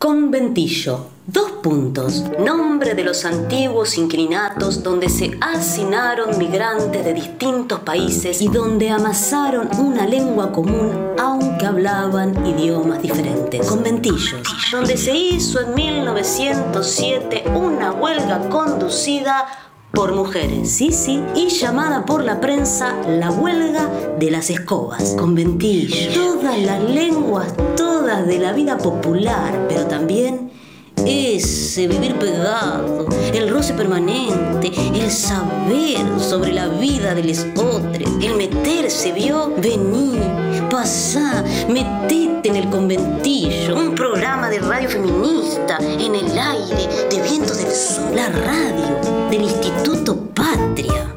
[0.00, 1.08] Conventillo.
[1.26, 2.24] Dos puntos.
[2.38, 9.68] Nombre de los antiguos inquilinatos donde se hacinaron migrantes de distintos países y donde amasaron
[9.78, 13.66] una lengua común aunque hablaban idiomas diferentes.
[13.68, 14.42] Conventillos.
[14.72, 22.24] Donde se hizo en 1907 una huelga conducida por mujeres, sí, sí, y llamada por
[22.24, 28.78] la prensa la huelga de las escobas, conventillos, todas las lenguas, todas de la vida
[28.78, 30.50] popular, pero también
[31.06, 38.34] ese vivir pegado, el roce permanente, el saber sobre la vida de los otros, el
[38.34, 40.18] meterse, vio, vení,
[40.70, 47.58] pasá, metete en el conventillo, un programa de radio feminista en el aire, de vientos
[47.58, 51.14] del sur, la radio del Instituto Patria.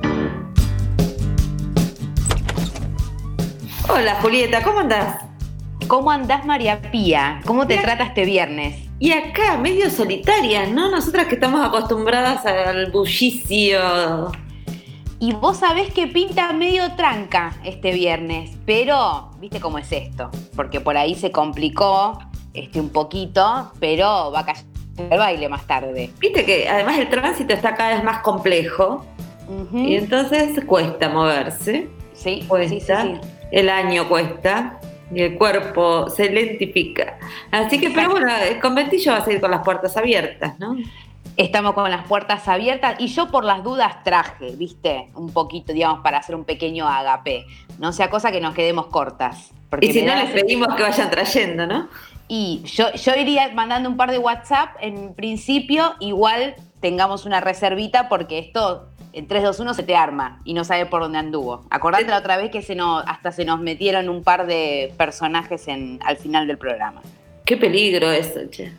[3.90, 5.26] Hola Julieta, ¿cómo andás?
[5.88, 7.42] ¿Cómo andás María Pía?
[7.46, 8.93] ¿Cómo te trata este viernes?
[9.04, 10.90] Y acá, medio solitaria, ¿no?
[10.90, 14.32] Nosotras que estamos acostumbradas al bullicio.
[15.20, 20.80] Y vos sabés que pinta medio tranca este viernes, pero viste cómo es esto, porque
[20.80, 22.18] por ahí se complicó
[22.54, 24.60] este un poquito, pero va a caer
[24.98, 26.10] el baile más tarde.
[26.22, 29.06] Viste que además el tránsito está cada vez más complejo
[29.74, 31.90] y entonces cuesta moverse.
[32.14, 33.04] Sí, cuesta.
[33.04, 34.80] Sí, sí, El año cuesta
[35.14, 37.18] y el cuerpo se lentifica.
[37.52, 40.76] Así que, pero bueno, el conventillo va a seguir con las puertas abiertas, ¿no?
[41.36, 46.02] Estamos con las puertas abiertas y yo por las dudas traje, viste, un poquito, digamos,
[46.02, 47.46] para hacer un pequeño agape.
[47.80, 49.52] No sea cosa que nos quedemos cortas.
[49.82, 51.88] y si no, les pedimos que vayan trayendo, ¿no?
[52.28, 58.10] Y yo, yo iría mandando un par de WhatsApp en principio, igual tengamos una reservita
[58.10, 61.64] porque esto en 3, 2, 1 se te arma y no sabe por dónde anduvo.
[61.70, 65.68] Acordate la otra vez que se nos, hasta se nos metieron un par de personajes
[65.68, 67.02] en, al final del programa.
[67.46, 68.72] Qué peligro eso, che.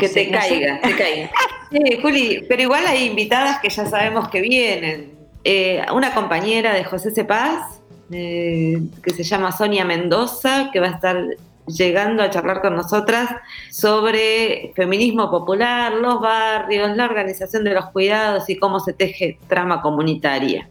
[0.00, 1.30] que te, caiga, te caiga,
[1.70, 5.12] sí, Juli, pero igual hay invitadas que ya sabemos que vienen.
[5.44, 7.80] Eh, una compañera de José Cepaz,
[8.10, 11.24] eh, que se llama Sonia Mendoza, que va a estar
[11.68, 13.30] llegando a charlar con nosotras
[13.70, 19.80] sobre feminismo popular, los barrios, la organización de los cuidados y cómo se teje trama
[19.80, 20.68] comunitaria.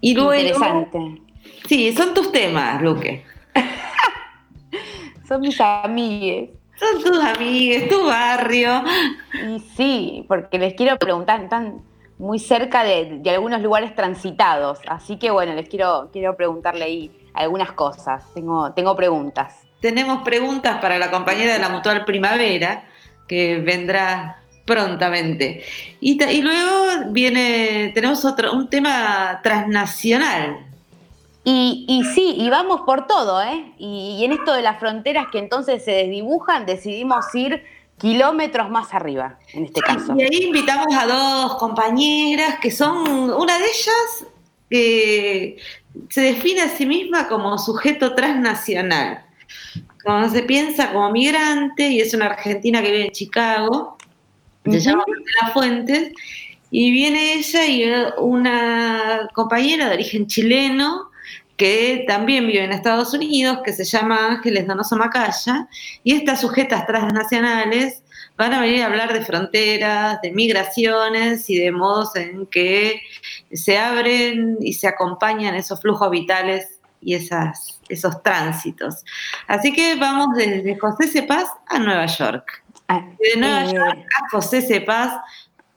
[0.00, 1.22] Y luego, Interesante.
[1.66, 3.24] Sí, son tus temas, Luque.
[5.28, 6.50] son mis amigues.
[6.76, 8.82] Son tus amigues, tu barrio.
[9.48, 11.82] Y sí, porque les quiero preguntar, están
[12.18, 17.10] muy cerca de, de algunos lugares transitados, así que bueno, les quiero, quiero preguntarle ahí
[17.34, 18.22] algunas cosas.
[18.32, 19.54] Tengo, tengo preguntas.
[19.80, 22.84] Tenemos preguntas para la compañera de la Mutual Primavera,
[23.28, 25.62] que vendrá prontamente.
[26.00, 30.66] Y, luego viene, tenemos otro, un tema transnacional.
[31.44, 33.74] Y, y, sí, y vamos por todo, ¿eh?
[33.76, 37.62] Y, y, en esto de las fronteras que entonces se desdibujan, decidimos ir
[37.98, 40.14] kilómetros más arriba, en este caso.
[40.16, 44.26] Y ahí invitamos a dos compañeras que son, una de ellas
[44.70, 45.56] eh,
[46.08, 49.24] se define a sí misma como sujeto transnacional.
[50.02, 53.96] Cuando se piensa como migrante, y es una argentina que vive en Chicago,
[54.64, 56.12] se llama Marcela Fuentes,
[56.70, 57.84] y viene ella y
[58.18, 61.10] una compañera de origen chileno
[61.56, 65.68] que también vive en Estados Unidos, que se llama Ángeles Donoso Macaya,
[66.02, 68.02] y estas sujetas transnacionales
[68.36, 73.00] van a venir a hablar de fronteras, de migraciones y de modos en que
[73.52, 79.04] se abren y se acompañan esos flujos vitales y esas, esos tránsitos.
[79.46, 82.64] Así que vamos desde José Cepaz a Nueva York.
[82.88, 85.14] Ah, de Nueva eh, York a José Cepaz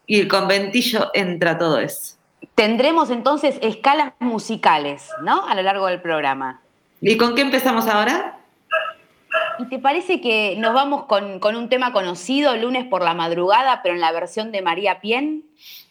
[0.06, 2.16] y el conventillo entra todo eso.
[2.56, 5.46] Tendremos entonces escalas musicales, ¿no?
[5.48, 6.62] A lo largo del programa.
[7.02, 8.40] ¿Y con qué empezamos ahora?
[9.60, 13.82] ¿Y te parece que nos vamos con, con, un tema conocido, lunes por la madrugada,
[13.84, 15.44] pero en la versión de María Pien?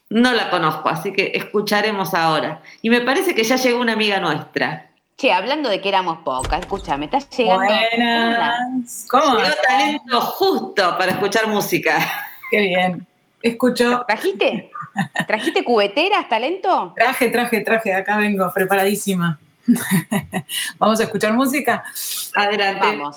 [0.09, 2.63] No la conozco, así que escucharemos ahora.
[2.81, 4.91] Y me parece que ya llegó una amiga nuestra.
[5.17, 7.65] Che, hablando de que éramos pocas, escúchame, estás llegando.
[7.65, 9.07] Buenas.
[9.11, 9.37] ¿Cómo?
[9.39, 11.99] Tengo talento justo para escuchar música.
[12.51, 13.07] Qué bien.
[13.43, 14.05] Escucho.
[14.07, 14.71] ¿Trajiste?
[15.27, 16.93] ¿Trajiste cubeteras, talento?
[16.97, 17.95] Traje, traje, traje.
[17.95, 19.39] Acá vengo, preparadísima.
[20.79, 21.85] ¿Vamos a escuchar música?
[22.35, 22.87] Adelante.
[22.87, 23.17] Vamos.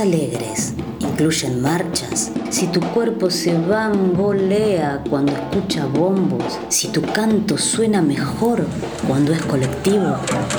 [0.00, 0.74] Alegres
[1.20, 8.64] incluyen marchas, si tu cuerpo se bambolea cuando escucha bombos, si tu canto suena mejor
[9.06, 10.16] cuando es colectivo,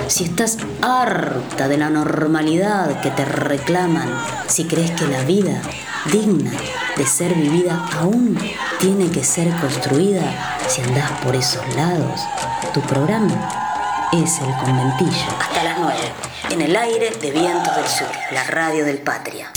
[0.08, 4.08] si estás harta de la normalidad que te reclaman,
[4.48, 5.62] si crees que la vida
[6.12, 6.52] digna
[6.96, 8.38] de ser vivida aún
[8.80, 12.22] tiene que ser construida, si andás por esos lados,
[12.72, 13.61] tu programa
[14.14, 15.38] es el conventillo.
[15.40, 16.12] Hasta las nueve
[16.50, 19.50] en el aire de Vientos del Sur, la radio del Patria.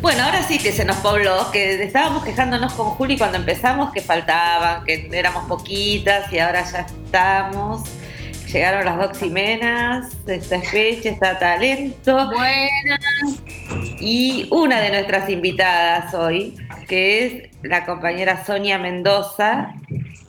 [0.00, 4.00] Bueno, ahora sí que se nos pobló, que estábamos quejándonos con Juli cuando empezamos que
[4.00, 7.82] faltaban, que éramos poquitas y ahora ya estamos.
[8.50, 12.30] Llegaron las dos Ximenas, esta fecha, está talento.
[12.30, 13.00] Buenas.
[14.00, 16.56] Y una de nuestras invitadas hoy,
[16.88, 19.74] que es la compañera Sonia Mendoza,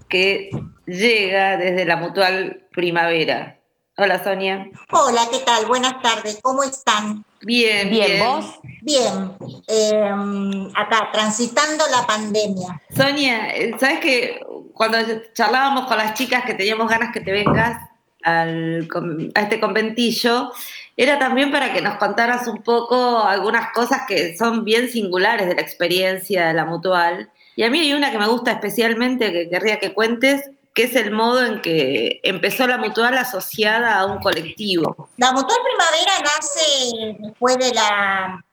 [0.09, 0.49] que
[0.85, 3.59] llega desde la Mutual Primavera.
[3.97, 4.69] Hola Sonia.
[4.91, 5.65] Hola, ¿qué tal?
[5.67, 7.23] Buenas tardes, ¿cómo están?
[7.41, 8.19] Bien, bien.
[8.19, 8.59] ¿Vos?
[8.81, 9.31] Bien,
[9.67, 12.81] em, acá, transitando la pandemia.
[12.93, 13.47] Sonia,
[13.79, 14.41] ¿sabes que
[14.73, 14.97] cuando
[15.33, 17.89] charlábamos con las chicas que teníamos ganas que te vengas
[18.23, 18.89] al,
[19.33, 20.51] a este conventillo,
[20.97, 25.55] era también para que nos contaras un poco algunas cosas que son bien singulares de
[25.55, 27.29] la experiencia de la mutual.
[27.55, 30.95] Y a mí hay una que me gusta especialmente, que querría que cuentes, que es
[30.97, 35.09] el modo en que empezó la mutual asociada a un colectivo.
[35.15, 38.43] La mutual primavera nace después de la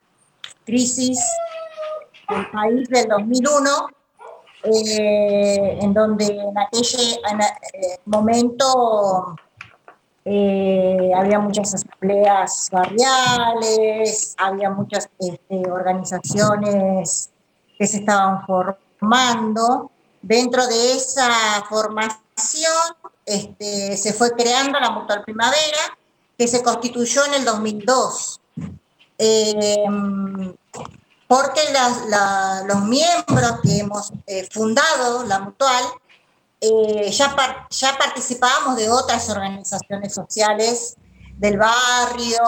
[0.65, 1.19] crisis
[2.29, 3.89] del país del 2001,
[4.63, 6.87] eh, en donde en aquel
[8.05, 9.37] momento
[10.25, 17.33] eh, había muchas asambleas barriales, había muchas este, organizaciones
[17.77, 19.91] que se estaban formando
[20.23, 22.73] Dentro de esa formación
[23.27, 25.99] este, se fue creando la Mutual Primavera,
[26.39, 28.41] que se constituyó en el 2002.
[29.19, 30.55] Em,
[31.29, 31.61] porque
[32.67, 35.85] los miembros que hemos eh, fundado la Mutual
[36.61, 37.35] eh, ya,
[37.99, 40.97] participábamos de otras organizaciones sociales
[41.37, 42.39] del barrio,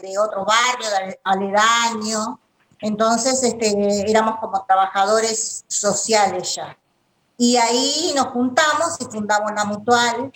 [0.00, 2.40] de, otro barrio, de aledaño.
[2.80, 6.76] Entonces este, éramos como trabajadores sociales ya.
[7.42, 10.30] Y ahí nos juntamos y fundamos la mutual,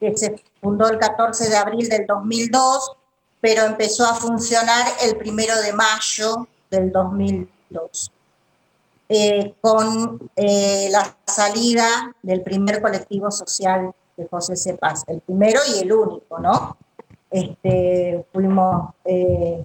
[0.00, 2.96] que se fundó el 14 de abril del 2002,
[3.40, 8.12] pero empezó a funcionar el primero de mayo del 2002,
[9.08, 15.78] eh, con eh, la salida del primer colectivo social de José Cepaz, el primero y
[15.78, 16.76] el único, ¿no?
[17.30, 19.64] Este, fuimos eh,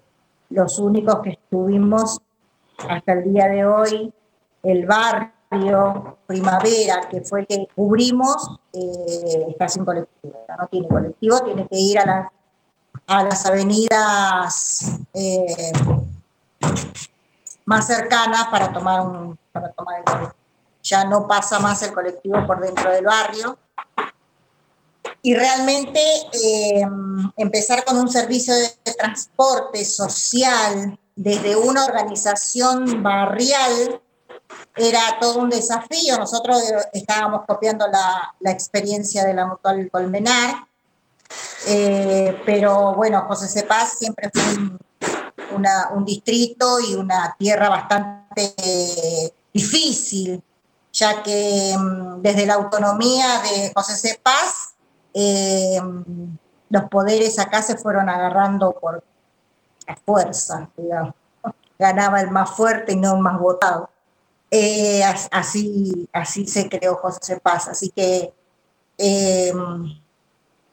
[0.51, 2.21] los únicos que estuvimos
[2.87, 4.13] hasta el día de hoy,
[4.61, 5.31] el barrio
[6.25, 11.99] Primavera, que fue que cubrimos, eh, está sin colectivo, no tiene colectivo, tiene que ir
[11.99, 12.27] a las,
[13.07, 15.71] a las avenidas, eh,
[17.65, 20.35] más cercana para tomar, un, para tomar el colectivo.
[20.83, 23.57] Ya no pasa más el colectivo por dentro del barrio.
[25.21, 26.01] Y realmente
[26.33, 26.85] eh,
[27.37, 34.01] empezar con un servicio de transporte social desde una organización barrial
[34.75, 36.17] era todo un desafío.
[36.17, 36.61] Nosotros
[36.93, 40.67] estábamos copiando la, la experiencia de la Mutual Colmenar,
[41.67, 44.43] eh, pero bueno, José Cepaz siempre fue
[45.55, 48.53] un, distrito y una tierra bastante
[49.53, 50.43] difícil,
[50.91, 54.19] ya que mm, desde la autonomía de José C.
[54.21, 54.73] Paz,
[55.13, 55.79] eh,
[56.69, 59.03] los poderes acá se fueron agarrando por
[60.05, 61.13] fuerza, digamos.
[61.77, 63.89] Ganaba el más fuerte y no el más votado.
[64.55, 67.67] Eh, así, así se creó José Paz.
[67.69, 68.31] Así que
[68.99, 69.51] eh,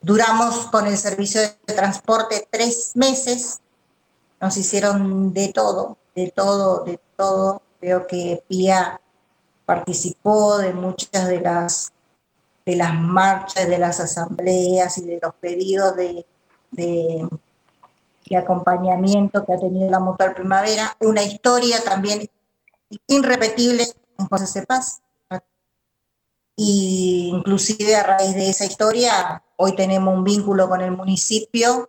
[0.03, 3.61] duramos con el servicio de transporte tres meses
[4.39, 7.63] nos hicieron de todo, de todo, de todo.
[7.81, 9.01] Creo que Pía
[9.65, 11.91] participó de muchas de las,
[12.67, 16.27] de las marchas, de las asambleas y de los pedidos de,
[16.71, 17.27] de,
[18.37, 20.95] acompañamiento que ha tenido la Mutual Primavera.
[21.01, 22.29] Una historia también
[23.07, 23.85] irrepetible
[24.19, 25.03] en José Cepaz.
[26.57, 31.89] Y inclusive a raíz de esa historia, hoy tenemos un vínculo con el municipio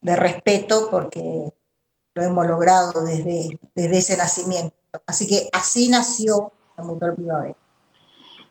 [0.00, 1.52] de respeto porque
[2.14, 4.74] lo hemos logrado desde, desde ese nacimiento.
[5.06, 7.56] Así que así nació la Mutual Primavera.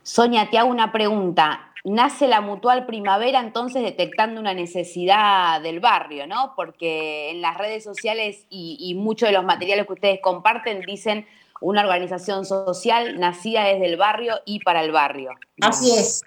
[0.04, 1.74] Sonia, te hago una pregunta.
[1.84, 6.54] Nace la Mutual Primavera entonces detectando una necesidad del barrio, ¿no?
[6.56, 11.26] Porque en las redes sociales y, muchos de los materiales que ustedes comparten dicen
[11.62, 15.32] una organización social nacida desde el barrio y para el barrio.
[15.62, 16.22] Así es.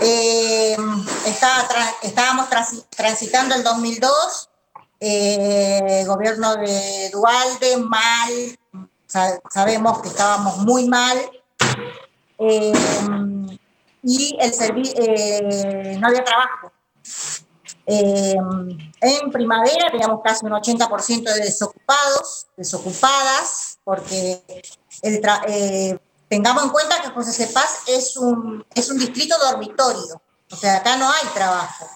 [0.00, 0.76] Eh,
[2.02, 2.48] estábamos
[2.96, 4.50] transitando el 2002
[5.06, 8.58] eh, gobierno de Dualde, mal,
[9.50, 11.18] sabemos que estábamos muy mal,
[12.38, 12.72] eh,
[14.02, 14.52] y el
[14.96, 16.72] eh, no había trabajo.
[17.86, 24.42] En primavera teníamos casi un 80% de desocupados, desocupadas, porque
[26.28, 30.96] tengamos en cuenta que José Cepaz es un, es un distrito dormitorio, o sea, acá
[30.96, 31.86] no hay trabajo.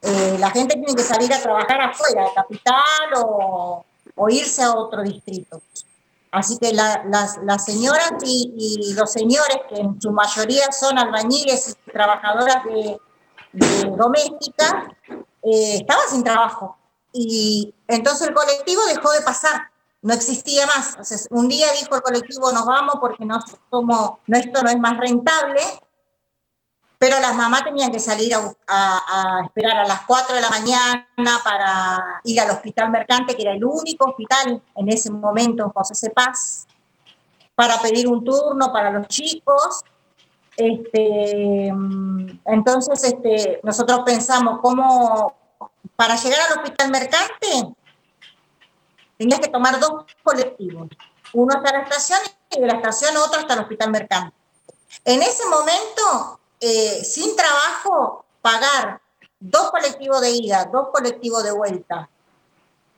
[0.00, 3.84] Eh, la gente tiene que salir a trabajar afuera, de capital o,
[4.28, 5.60] irse a otro distrito.
[6.30, 12.62] Así que las, señoras y, los señores, que en su mayoría son albañiles y trabajadoras
[12.64, 13.00] de,
[13.96, 14.94] doméstica,
[15.42, 16.76] eh, estaban sin trabajo.
[17.12, 19.70] Y entonces el colectivo dejó de pasar,
[20.02, 21.28] no existía más.
[21.30, 25.60] un día dijo el colectivo, nos vamos porque no, esto no es más rentable,
[26.98, 32.20] pero las mamás tenían que salir a, esperar a las 4 de la mañana para
[32.24, 36.12] ir al hospital mercante, que era el único hospital en ese momento en José C.
[37.54, 39.84] Para pedir un turno para los chicos.
[40.56, 41.68] Este,
[42.46, 45.36] entonces, este, nosotros pensamos cómo,
[45.94, 47.76] para llegar al hospital mercante,
[49.18, 50.88] tenías que tomar dos colectivos,
[51.34, 52.20] uno hasta la estación
[52.50, 54.34] y de la estación otro hasta el hospital mercante.
[55.04, 59.00] En ese momento eh, sin trabajo pagar
[59.38, 62.08] dos colectivos de ida, dos colectivos de vuelta,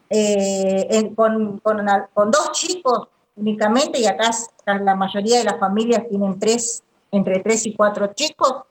[0.08, 4.30] eh, con, dos chicos únicamente, y acá
[4.66, 8.64] la mayoría de las familias tienen tres, entre tres y cuatro chicos,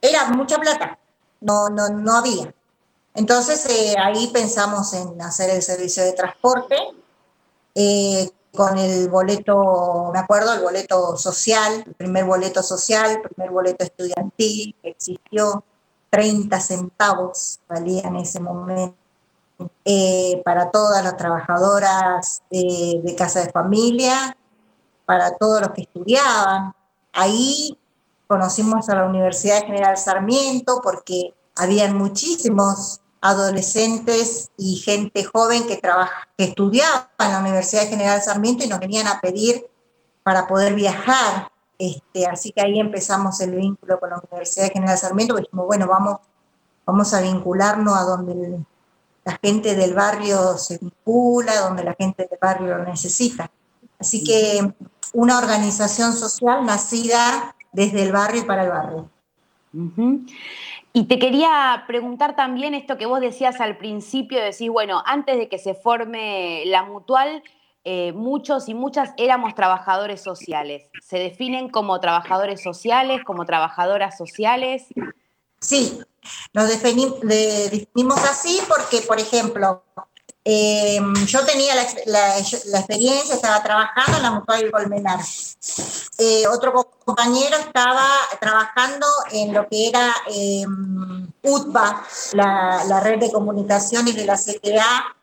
[0.00, 0.98] era mucha plata,
[1.40, 2.54] no, no, no había.
[3.14, 6.76] Entonces eh, ahí pensamos en hacer el servicio de transporte
[8.54, 13.84] con el boleto, me acuerdo, el boleto social, el primer boleto social, el primer boleto
[13.84, 15.64] estudiantil que existió,
[16.10, 18.96] 30 centavos valía en ese momento.
[19.84, 24.36] Eh, para todas las trabajadoras de casa de familia,
[25.12, 26.74] para todos los que estudiaban.
[27.12, 27.78] Ahí
[28.26, 36.28] conocimos a la Universidad General Sarmiento porque habían muchísimos adolescentes y gente joven que, trabaja,
[36.36, 39.64] que estudiaba en la Universidad General Sarmiento y nos venían a pedir
[40.24, 41.50] para poder viajar.
[41.78, 45.86] Este, así que ahí empezamos el vínculo con la Universidad General Sarmiento, porque dijimos, bueno,
[45.86, 46.18] vamos,
[46.84, 48.60] vamos a vincularnos a donde
[49.24, 53.48] la gente del barrio se vincula, donde la gente del barrio lo necesita.
[54.00, 54.74] Así que
[55.12, 59.10] una organización social nacida desde el barrio y para el barrio.
[60.94, 65.48] Y te quería preguntar también esto que vos decías al principio, decís, bueno, antes de
[65.48, 67.42] que se forme la mutual,
[67.84, 70.90] eh, muchos y muchas éramos trabajadores sociales.
[71.02, 74.86] ¿Se definen como trabajadores sociales, como trabajadoras sociales?
[75.60, 76.00] Sí,
[76.52, 79.82] nos definimos así porque, por ejemplo,
[80.44, 81.74] Eh, yo tenía
[82.06, 85.20] la, experiencia, estaba trabajando en la Mutual Colmenar.
[86.18, 86.72] Eh, otro
[87.04, 88.08] compañero estaba
[88.40, 90.64] trabajando en lo que era eh,
[91.42, 95.14] UTBA, la, red de comunicaciones de la CTA.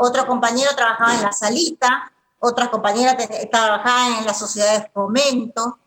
[0.00, 3.16] otro compañero trabajaba en la Salita, otra compañera
[3.50, 5.78] trabajaba en la Sociedad de Fomento.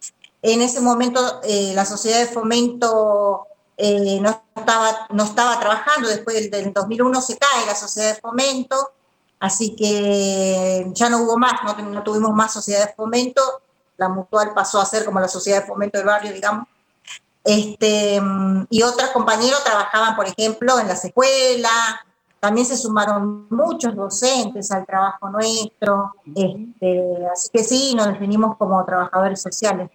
[0.41, 3.45] En ese momento la Sociedad de Fomento
[3.77, 8.75] eh, no, estaba, no estaba trabajando, después del, 2001 se cae la sociedad de fomento,
[9.39, 13.41] así que ya no hubo más, no, tuvimos más sociedad de fomento,
[13.97, 16.67] la mutual pasó a ser como la sociedad de fomento del barrio, digamos.
[17.43, 18.19] Este,
[18.69, 21.95] y otros compañeros trabajaban, por ejemplo, en las escuelas,
[22.39, 28.83] también se sumaron muchos docentes al trabajo nuestro, este, así que sí, nos definimos como
[28.85, 29.89] trabajadores sociales.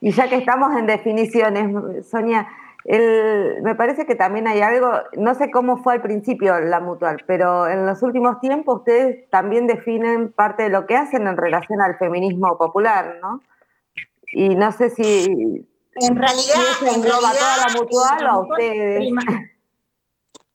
[0.00, 1.74] Y ya que estamos en definiciones,
[2.10, 2.46] Sonia,
[2.86, 7.66] me parece que también hay algo, no sé cómo fue al principio la mutual, pero
[7.66, 11.96] en los últimos tiempos ustedes también definen parte de lo que hacen en relación al
[11.96, 13.40] feminismo popular, ¿no?
[14.32, 15.66] Y no sé si...
[15.96, 16.56] En realidad,
[16.94, 19.12] en toda la mutual o a ustedes.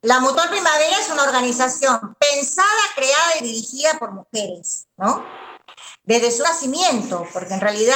[0.01, 5.25] La Mutual Primavera es una organización pensada, creada y dirigida por mujeres, ¿no?
[6.03, 7.95] Desde su nacimiento, porque en realidad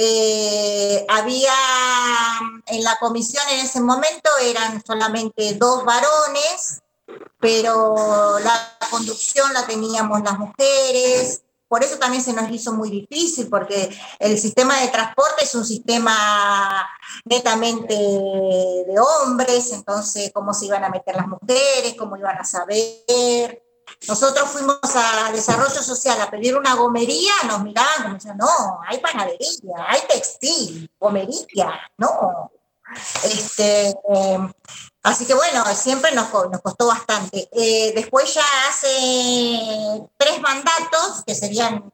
[0.00, 1.52] eh, había
[2.66, 6.82] en la comisión en ese momento eran solamente dos varones,
[7.40, 11.42] pero la conducción la teníamos las mujeres.
[11.66, 13.90] Por eso también se nos hizo muy difícil, porque
[14.20, 16.88] el sistema de transporte es un sistema
[17.24, 23.67] netamente de hombres, entonces cómo se iban a meter las mujeres, cómo iban a saber.
[24.06, 28.98] Nosotros fuimos a Desarrollo Social a pedir una gomería, nos miraban como decían, no, hay
[28.98, 32.50] panadería, hay textil, gomería, no.
[33.24, 34.50] Este, em,
[35.02, 37.48] así que bueno, siempre nos, nos costó bastante.
[37.52, 41.92] Eh, después ya hace tres mandatos, que serían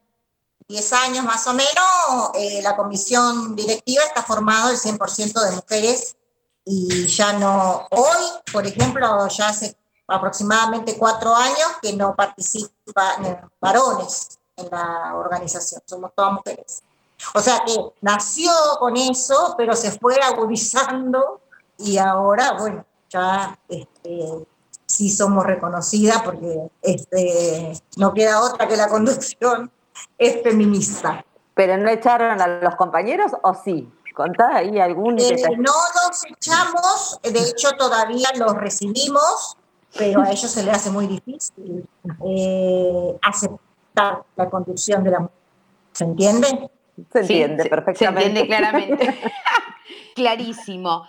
[0.69, 6.17] 10 años más o menos, eh, la comisión directiva está formada el 100% de mujeres
[6.64, 9.77] y ya no, hoy, por ejemplo, ya hace
[10.09, 16.83] aproximadamente cuatro años que no participan varones en la organización, somos todas mujeres.
[17.35, 21.40] O sea que nació con eso, pero se fue agudizando
[21.79, 24.47] y ahora, bueno, ya este,
[24.87, 29.71] sí somos reconocidas porque este, no queda otra que la conducción
[30.19, 31.25] es feminista.
[31.55, 33.90] ¿Pero no echaron a los compañeros o sí?
[34.14, 35.19] Contá ahí algún...
[35.19, 39.57] Eh, no los echamos, de hecho todavía los recibimos,
[39.97, 41.89] pero a ellos se les hace muy difícil
[42.27, 45.37] eh, aceptar la conducción de la mujer.
[45.93, 46.71] ¿Se entiende?
[47.13, 48.21] Se entiende perfectamente.
[48.21, 49.15] Se entiende claramente.
[50.15, 51.07] Clarísimo.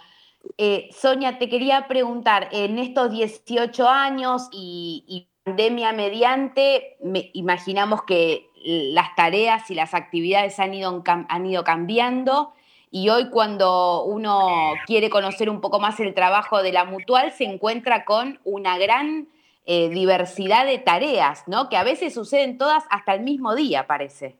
[0.57, 6.97] Eh, Sonia, te quería preguntar, en estos 18 años y, pandemia mediante,
[7.33, 12.55] imaginamos que las tareas y las actividades han ido, han ido cambiando
[12.91, 17.43] y hoy cuando uno quiere conocer un poco más el trabajo de la mutual, se
[17.45, 19.27] encuentra con una gran
[19.65, 21.69] eh, diversidad de tareas, ¿no?
[21.69, 24.35] Que a veces suceden todas hasta el mismo día, parece.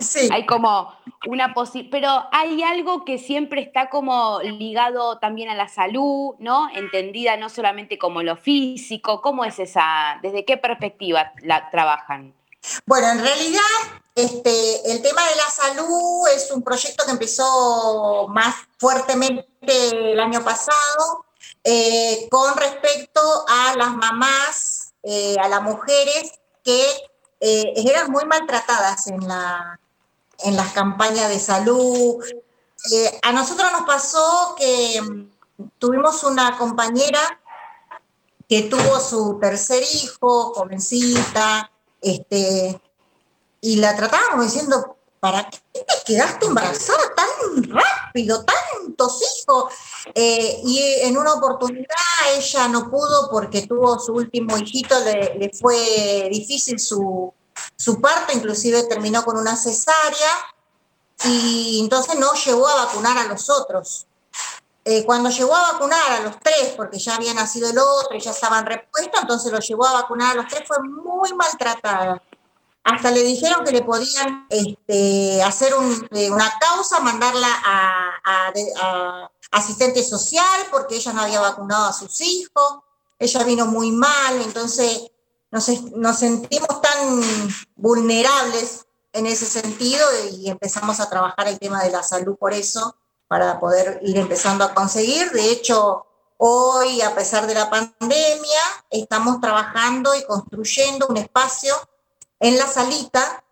[0.00, 0.28] sí.
[0.32, 0.92] Hay como
[1.28, 6.68] una posibilidad, pero hay algo que siempre está como ligado también a la salud, ¿no?
[6.74, 12.34] Entendida no solamente como lo físico, ¿cómo es esa, desde qué perspectiva la trabajan?
[12.86, 13.60] Bueno, en realidad
[14.14, 19.48] este, el tema de la salud es un proyecto que empezó más fuertemente
[19.90, 21.24] el año pasado
[21.64, 26.32] eh, con respecto a las mamás, eh, a las mujeres
[26.64, 26.86] que
[27.40, 29.78] eh, eran muy maltratadas en, la,
[30.40, 32.22] en las campañas de salud.
[33.22, 37.40] a nosotros nos pasó que mm, tuvimos una compañera
[38.48, 41.70] que tuvo su tercer hijo, jovencita,
[42.02, 42.80] este,
[43.60, 49.72] y la tratábamos diciendo, ¿para qué te quedaste embarazada tan rápido, tantos hijos?
[50.14, 51.86] Eh, y en una oportunidad
[52.36, 57.32] ella no pudo porque tuvo su último hijito, le, fue difícil su,
[57.76, 60.30] su parto, inclusive terminó con una cesárea,
[61.24, 64.06] y entonces no llegó a vacunar a los otros.
[64.84, 68.20] Eh, cuando llegó a vacunar a los tres, porque ya había nacido el otro y
[68.20, 72.20] ya estaban repuestos, entonces lo llevó a vacunar a los tres, fue muy maltratada.
[72.82, 75.72] Hasta le dijeron que le podían este, hacer
[76.10, 82.78] eh, una causa, mandarla a, asistente social, porque ella no había vacunado a sus hijos.
[83.20, 85.12] Ella vino muy mal, entonces
[85.52, 87.20] nos, nos sentimos tan
[87.76, 92.96] vulnerables en ese sentido y empezamos a trabajar el tema de la salud por eso
[93.32, 95.30] para poder ir empezando a conseguir.
[95.30, 96.04] De hecho,
[96.36, 101.74] hoy, a pesar de la pandemia, estamos trabajando y construyendo un espacio
[102.40, 103.42] en la salita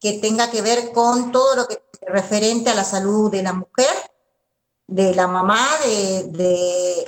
[0.00, 3.94] que tenga que ver con todo lo que referente a la salud de la mujer,
[4.88, 6.24] de la mamá, de,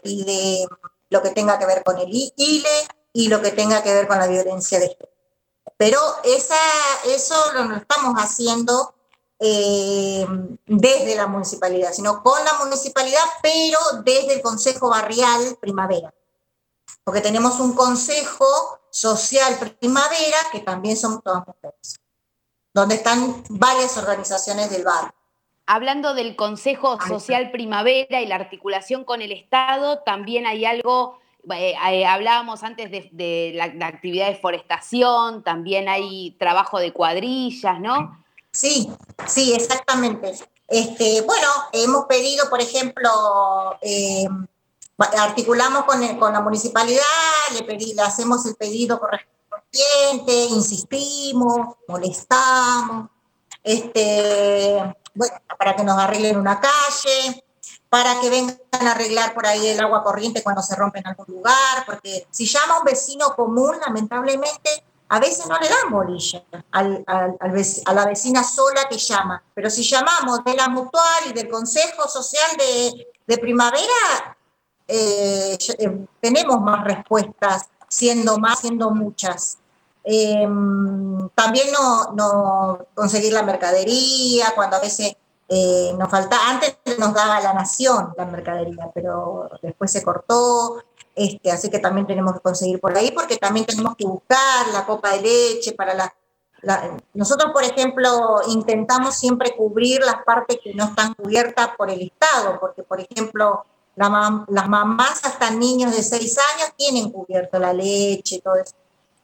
[0.05, 0.69] de
[1.09, 4.21] lo que tenga que ver con el ILE y lo que tenga que ver con
[4.21, 5.11] la violencia de género.
[5.77, 6.55] Pero esa,
[7.07, 8.95] eso lo estamos haciendo
[9.41, 10.27] eh,
[10.67, 16.13] desde la municipalidad, sino con la municipalidad, pero desde el Consejo Barrial Primavera.
[17.03, 18.45] Porque tenemos un Consejo
[18.91, 21.99] Social Primavera, que también son todas mujeres,
[22.75, 25.15] donde están varias organizaciones del barrio.
[25.67, 31.19] Hablando del Consejo Social Primavera y la articulación con el Estado, también hay algo
[31.55, 38.20] eh, eh, hablábamos antes de, la, actividad de forestación, también hay trabajo de cuadrillas, ¿no?
[38.61, 38.93] Sí,
[39.27, 40.39] sí, exactamente.
[40.69, 43.09] Este, bueno, hemos pedido, por ejemplo,
[43.81, 44.29] eh,
[44.99, 45.99] articulamos con,
[46.31, 47.03] la municipalidad,
[47.55, 53.09] le, le hacemos el pedido correspondiente, insistimos, molestamos,
[53.65, 57.43] este, bueno, para que nos arreglen una calle
[57.89, 61.27] para que vengan a arreglar por ahí el agua corriente cuando se rompe en algún
[61.27, 67.93] lugar, porque si llama un vecino común, lamentablemente, a veces no le dan bolilla a
[67.93, 72.49] la vecina sola que llama, pero si llamamos de la mutual y del Consejo Social
[73.27, 74.37] de, Primavera,
[74.87, 79.59] eh, eh, tenemos más respuestas, siendo más, siendo muchas.
[80.05, 85.15] Em, también no, no conseguir la mercadería, cuando a veces
[85.49, 91.51] eh, nos falta, antes nos daba la nación la mercadería, pero después se cortó, este,
[91.51, 95.13] así que también tenemos que conseguir por ahí, porque también tenemos que buscar la copa
[95.13, 96.15] de leche para la,
[97.15, 102.59] nosotros, por ejemplo, intentamos siempre cubrir las partes que no están cubiertas por el Estado,
[102.61, 103.65] porque, por ejemplo,
[103.97, 108.75] las mamás hasta niños de 6 años tienen cubierto la leche, todo eso.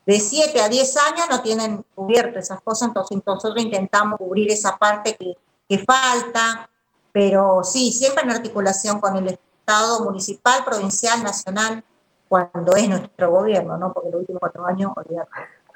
[0.06, 4.76] De 7 a 10 años no tienen cubierto esas cosas, entonces nosotros intentamos cubrir esa
[4.76, 5.36] parte que,
[5.68, 6.70] que falta,
[7.12, 9.45] pero sí, siempre en articulación con el Estado
[10.04, 11.84] municipal, provincial, nacional,
[12.28, 13.92] cuando es nuestro gobierno, ¿no?
[13.92, 14.92] Porque los últimos cuatro años.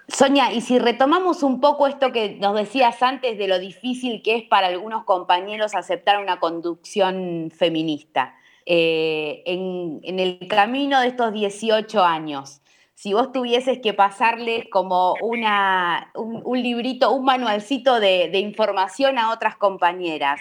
[0.08, 4.36] Sonia, y si retomamos un poco esto que nos decías antes de lo difícil que
[4.36, 8.34] es para algunos compañeros aceptar una conducción feminista,
[8.66, 12.60] eh, en, en, el camino de estos 18 años,
[13.00, 19.56] si vos tuvieses que pasarle como una, un, librito, un manualcito de, información a otras
[19.56, 20.38] compañeras,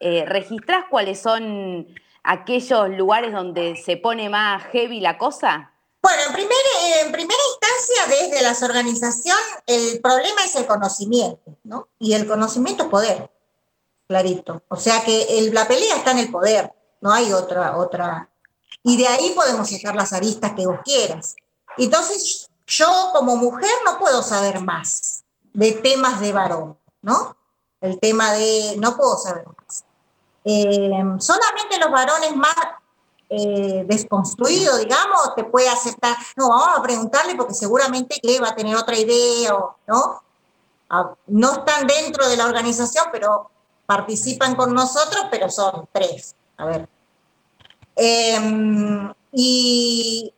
[0.00, 1.86] eh, ¿registrás cuáles son
[2.24, 5.72] aquellos lugares donde se pone más heavy la cosa?
[6.02, 11.88] Bueno, en, en primera instancia, desde las organizaciones, el problema es el conocimiento, ¿no?
[11.98, 13.30] Y el conocimiento es poder,
[14.08, 14.62] clarito.
[14.68, 18.28] O sea que la pelea está en el poder, no hay otra, otra.
[18.82, 21.36] Y de ahí podemos sacar las aristas que vos quieras.
[21.78, 27.36] Entonces, yo como mujer no puedo saber más de temas de varón, ¿no?
[27.80, 29.84] El tema de, no puedo saber más.
[30.44, 32.54] Eh, solamente los varones más
[33.28, 38.54] eh, desconstruidos, digamos, te puede aceptar, no, vamos a preguntarle porque seguramente que va a
[38.54, 39.54] tener otra idea,
[39.86, 40.22] ¿no?
[40.90, 43.50] Ah, no están dentro de la organización, pero
[43.86, 46.34] participan con nosotros, pero son tres.
[46.58, 46.88] A ver.
[47.96, 50.34] Em, y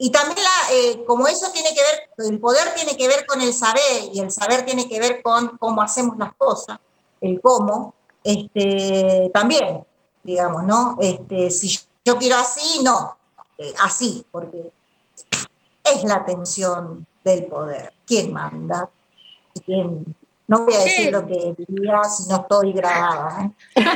[0.00, 3.52] y también, eh, como eso tiene que ver, el poder tiene que ver con el
[3.52, 6.78] saber y el saber tiene que ver con cómo hacemos las cosas,
[7.20, 9.84] el cómo, este, también,
[10.22, 10.96] digamos, ¿no?
[11.00, 13.16] Este, si yo quiero así, no,
[13.58, 14.70] eh, así, porque
[15.84, 17.92] es la tensión del poder.
[18.06, 18.88] ¿Quién manda?
[19.64, 20.14] ¿Quién?
[20.46, 23.50] No voy a decir lo que diría si no estoy grabada.
[23.74, 23.84] ¿eh?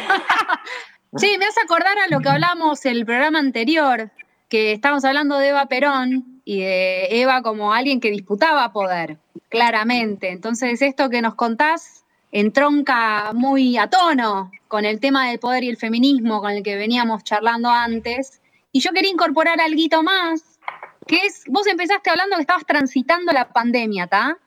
[1.15, 4.11] Sí, me hace acordar a lo que hablamos en el programa anterior,
[4.49, 9.19] que estamos hablando de Eva Perón y de Eva como alguien que disputaba poder,
[9.51, 10.31] claramente.
[10.31, 12.02] Entonces, esto que nos contás
[12.33, 16.77] entronca muy a tono con el tema del poder y el feminismo con el que
[16.77, 18.40] veníamos charlando antes.
[18.73, 20.59] Y yo quería incorporar algo más,
[21.07, 24.38] que es, vos empezaste hablando que estabas transitando la pandemia, ¿está?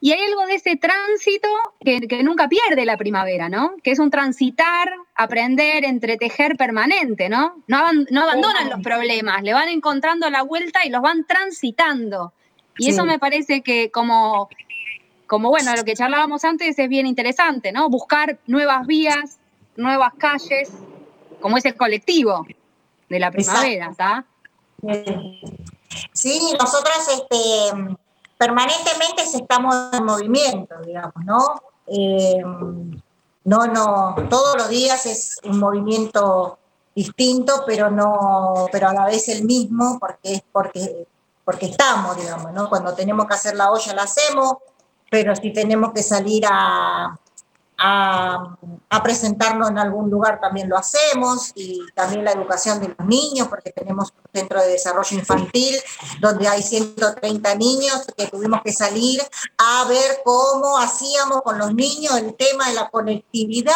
[0.00, 1.48] Y hay algo de ese tránsito
[1.80, 3.74] que, nunca pierde la primavera, ¿no?
[3.82, 7.64] Que es un transitar, aprender, entretejer permanente, ¿no?
[7.66, 12.34] No, abandonan los problemas, le van encontrando la vuelta y los van transitando.
[12.78, 14.50] Y eso me parece que como,
[15.26, 17.88] como, bueno, lo que charlábamos antes es bien interesante, ¿no?
[17.88, 19.38] Buscar nuevas vías,
[19.76, 20.70] nuevas calles,
[21.40, 22.46] como ese colectivo
[23.08, 24.24] de la primavera, ¿está?
[26.12, 27.96] Sí, nosotras este,
[28.38, 31.62] permanentemente estamos en movimiento, digamos, ¿no?
[31.86, 32.42] Eh,
[33.44, 36.58] no, no, todos los días es un movimiento
[36.94, 41.06] distinto, pero no, pero a la vez el mismo, porque es porque,
[41.44, 42.68] porque estamos, digamos, ¿no?
[42.68, 44.56] Cuando tenemos que hacer la olla la hacemos,
[45.10, 47.18] pero si tenemos que salir a,
[49.04, 53.70] presentarnos en algún lugar también lo hacemos y también la educación de los niños porque
[53.70, 55.76] tenemos un centro de desarrollo infantil
[56.20, 59.22] donde hay 130 niños que tuvimos que salir
[59.58, 63.74] a ver cómo hacíamos con los niños el tema de la conectividad,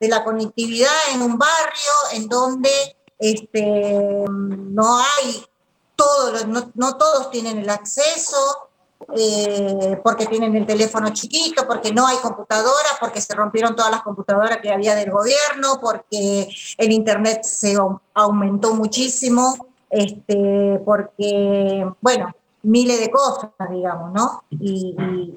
[0.00, 5.46] de la conectividad en un barrio en donde este, no hay
[5.94, 8.65] todos, no, no todos tienen el acceso
[9.14, 14.02] eh, porque tienen el teléfono chiquito, porque no hay computadoras, porque se rompieron todas las
[14.02, 17.76] computadoras que había del gobierno, porque el Internet se
[18.14, 24.42] aumentó muchísimo, este, porque, bueno, miles de cosas, digamos, ¿no?
[24.50, 24.94] Y,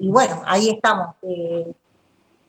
[0.08, 1.72] bueno, ahí estamos, eh,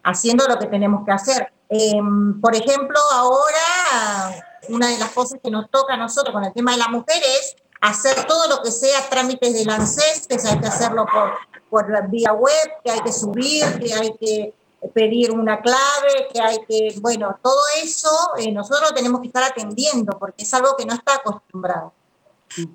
[0.03, 1.53] haciendo lo que tenemos que hacer.
[1.69, 6.53] Em, por ejemplo, ahora una de las cosas que nos toca a nosotros con el
[6.53, 10.67] tema de la mujer es hacer todo lo que sea trámites del ANSES, hay que
[10.67, 11.33] hacerlo por,
[11.69, 14.53] por la vía web, que hay que subir, que hay que
[14.93, 20.17] pedir una clave, que hay que, bueno, todo eso eh, nosotros tenemos que estar atendiendo
[20.17, 21.93] porque es algo que no está acostumbrado.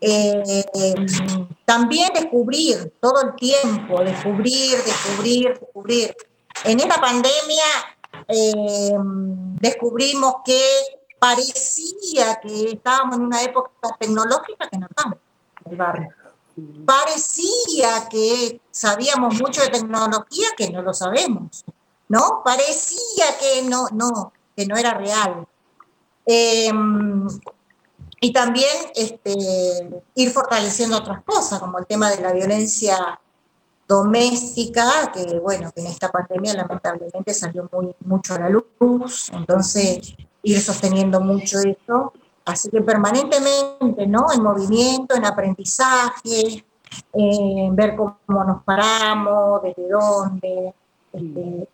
[0.01, 0.65] Eh,
[1.67, 6.17] también descubrir todo el tiempo, descubrir, descubrir, descubrir.
[6.65, 7.65] En esta pandemia
[8.29, 8.95] eh,
[9.61, 10.61] descubrimos que
[11.19, 15.19] parecía que estábamos en una época tecnológica que no estamos
[15.65, 16.09] en el barrio.
[16.87, 21.65] Parecía que sabíamos mucho de tecnología que no lo sabemos,
[22.09, 22.43] ¿no?
[22.45, 25.47] Parecía que no, no, que no era real.
[26.25, 27.29] Em,
[28.21, 33.21] y también este, ir fortaleciendo otras cosas, como el tema de la violencia
[33.87, 40.17] doméstica, que bueno, en esta pandemia lamentablemente salió muy, mucho a la luz, entonces
[40.47, 42.13] ir sosteniendo mucho esto.
[42.45, 44.27] Así que permanentemente, ¿no?
[44.33, 46.65] En movimiento, en aprendizaje,
[47.13, 50.75] en ver cómo nos paramos, desde dónde,
[51.13, 51.69] este,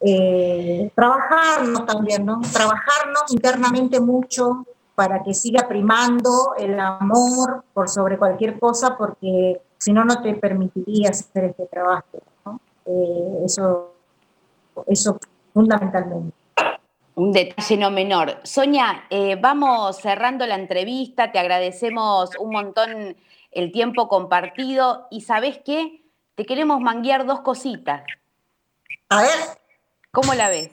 [0.00, 2.40] eh, trabajarnos también, ¿no?
[2.52, 9.92] Trabajarnos internamente mucho para que siga primando el amor por sobre cualquier cosa, porque si
[9.92, 12.60] no, no te permitiría hacer este trabajo, ¿no?
[12.86, 13.92] Eh, eso,
[14.88, 15.18] eso
[15.54, 16.41] fundamentalmente
[17.14, 18.40] un detalle no menor.
[18.44, 23.16] Sonia, eh, vamos cerrando la entrevista, te agradecemos un montón
[23.50, 26.02] el tiempo compartido y ¿sabes qué?
[26.34, 28.02] Te queremos manguear dos cositas.
[29.10, 29.38] A ver.
[30.10, 30.70] ¿Cómo la ves?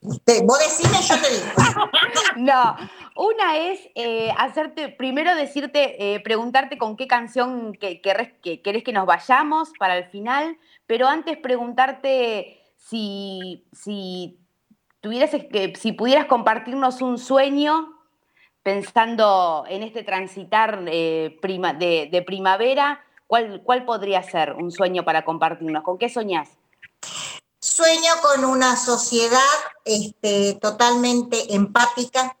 [0.00, 1.90] vos decime, yo te digo.
[2.36, 2.76] no,
[3.16, 8.92] una es eh, hacerte, primero decirte, eh, preguntarte con qué canción que, que, querés que
[8.92, 14.39] nos vayamos para el final, pero antes preguntarte si, si
[15.02, 18.00] si pudieras compartirnos un sueño
[18.62, 25.82] pensando en este transitar eh, de, primavera, ¿cuál, ¿cuál podría ser un sueño para compartirnos?
[25.82, 26.50] ¿Con qué soñás?
[27.58, 29.40] Sueño con una sociedad
[29.84, 32.36] este, totalmente empática,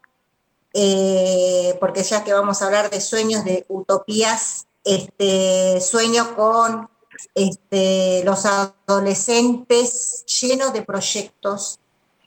[0.72, 6.88] eh, porque ya que vamos a hablar de sueños, de utopías, este, sueño con
[7.34, 11.79] este, los adolescentes llenos de proyectos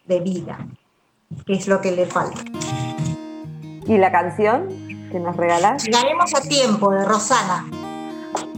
[0.06, 0.58] de vida,
[1.46, 2.42] que es lo que le falta.
[3.86, 4.68] ¿Y la canción
[5.12, 5.84] que nos regalás?
[5.84, 7.66] Llegaremos a tiempo, de Rosana.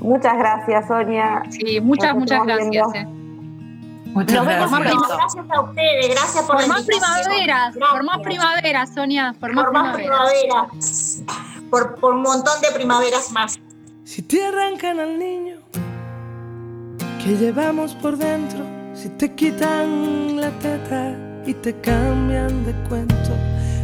[0.02, 1.44] Muchas gracias, Sonia.
[1.50, 2.88] Sí, muchas, muchas gracias.
[2.94, 3.06] Eh.
[4.16, 4.72] Muchas gracias.
[4.72, 9.94] gracias a ustedes, gracias por, por más primavera, por más primavera, Sonia, por más, por
[9.96, 10.68] primavera.
[11.70, 13.60] por, por un montón de primaveras más.
[14.06, 15.58] Si te arrancan al niño
[17.22, 23.32] que llevamos por dentro, si te quitan la teta y te cambian de cuento.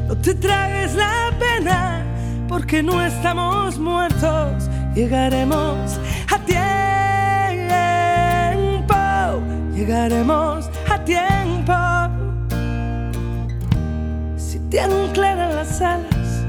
[0.07, 2.03] No te tragues la pena
[2.47, 4.69] porque no estamos muertos.
[4.95, 6.39] Llegaremos a
[8.79, 8.95] tiempo,
[9.73, 11.73] llegaremos a tiempo.
[14.37, 16.45] Si te anclaran las alas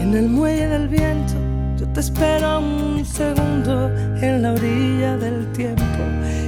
[0.00, 1.34] en el muelle del viento,
[1.78, 3.88] yo te espero un segundo
[4.20, 5.82] en la orilla del tiempo.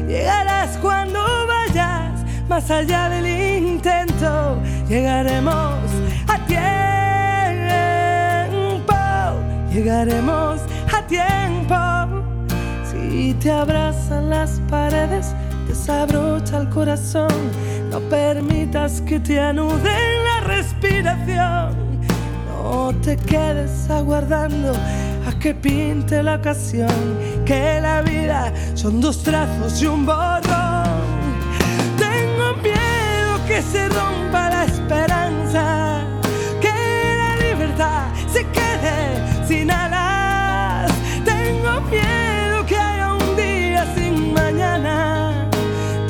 [0.08, 2.09] Llegarás cuando vayas
[2.50, 4.58] más allá del intento,
[4.88, 5.78] llegaremos
[6.26, 6.36] a
[8.48, 8.96] tiempo,
[9.72, 10.60] llegaremos
[10.92, 11.76] a tiempo.
[12.90, 15.32] Si te abrazan las paredes,
[15.68, 17.30] desabrocha el corazón,
[17.88, 22.00] no permitas que te anuden la respiración.
[22.48, 24.72] No te quedes aguardando
[25.28, 26.90] a que pinte la ocasión,
[27.46, 30.69] que la vida son dos trazos y un borrón
[33.46, 36.02] que se rompa la esperanza,
[36.60, 36.72] que
[37.16, 40.90] la libertad se quede sin alas.
[41.24, 45.48] Tengo miedo que haya un día sin mañana.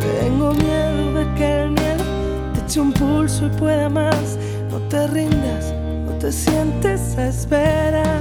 [0.00, 2.04] Tengo miedo de que el miedo
[2.54, 4.38] te eche un pulso y pueda más.
[4.70, 5.74] No te rindas,
[6.06, 8.20] no te sientes a esperar.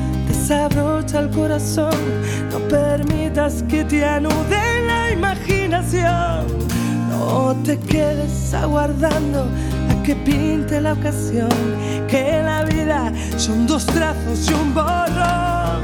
[0.51, 1.95] desabrocha el corazón.
[2.51, 6.45] No permitas que te anude la imaginación.
[7.09, 9.47] No te quedes aguardando
[9.89, 11.49] a que pinte la ocasión.
[12.09, 15.81] Que la vida son dos trazos y un borrón.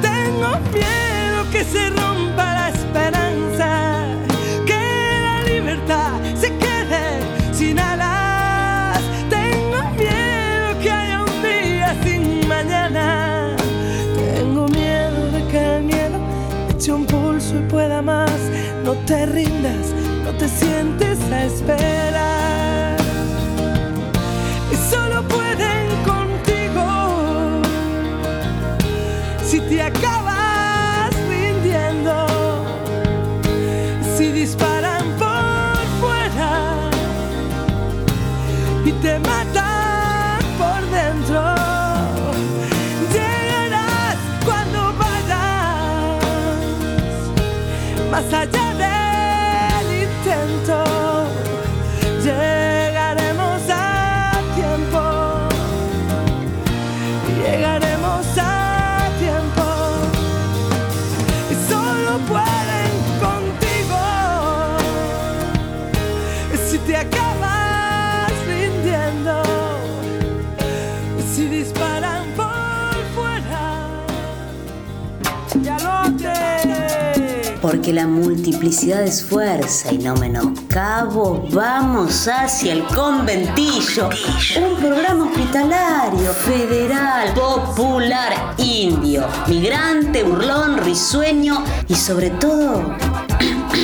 [0.00, 4.06] Tengo miedo que se rompa la esperanza.
[4.64, 4.80] Que
[5.26, 6.12] la libertad
[18.92, 22.61] No te rindas, no te sientes a esperar.
[62.12, 62.51] Solo pueden
[77.82, 84.08] Porque la multiplicidad es fuerza y no menoscabo, vamos hacia el conventillo.
[84.56, 92.96] Un programa hospitalario, federal, popular, indio, migrante, burlón, risueño y sobre todo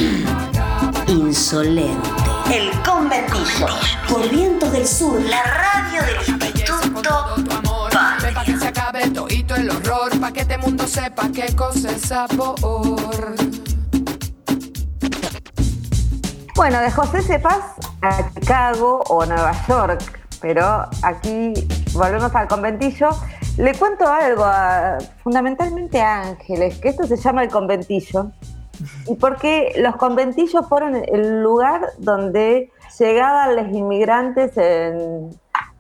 [1.08, 2.08] insolente.
[2.54, 3.66] El conventillo.
[4.08, 7.34] Por vientos del sur, la radio del Instituto
[8.22, 11.90] Ven pa' que se acabe todito el horror, pa' que este mundo sepa qué cosa
[11.90, 13.34] es sabor.
[16.58, 20.00] Bueno, de José Cepaz a Chicago o Nueva York,
[20.40, 21.54] pero aquí
[21.94, 23.10] volvemos al conventillo.
[23.58, 28.32] Le cuento algo, a- fundamentalmente a Ángeles, que esto se llama el conventillo.
[29.06, 35.30] Y porque los conventillos fueron el lugar donde llegaban los inmigrantes en-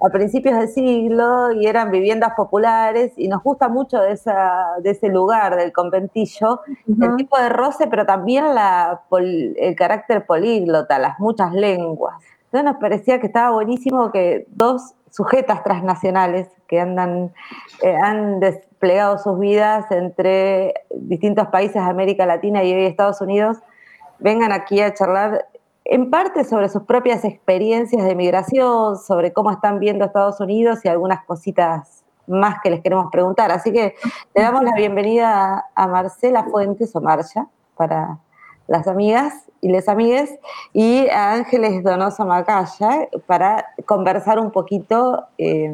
[0.00, 4.90] a principios del siglo y eran viviendas populares y nos gusta mucho de, esa, de
[4.90, 11.18] ese lugar, del conventillo, el tipo de roce, pero también la, el carácter políglota, las
[11.18, 12.22] muchas lenguas.
[12.44, 17.32] Entonces nos parecía que estaba buenísimo que dos sujetas transnacionales que andan,
[17.82, 23.58] eh, han desplegado sus vidas entre distintos países de América Latina y hoy Estados Unidos,
[24.18, 25.46] vengan aquí a charlar
[25.90, 30.88] en parte sobre sus propias experiencias de migración, sobre cómo están viendo Estados Unidos y
[30.88, 33.50] algunas cositas más que les queremos preguntar.
[33.50, 33.94] Así que
[34.34, 38.18] le damos la bienvenida a Marcela Fuentes o Marcia para
[38.66, 39.32] las amigas
[39.62, 40.38] y les amigues
[40.74, 45.24] y a Ángeles Donoso Macaya para conversar un poquito.
[45.38, 45.72] eh,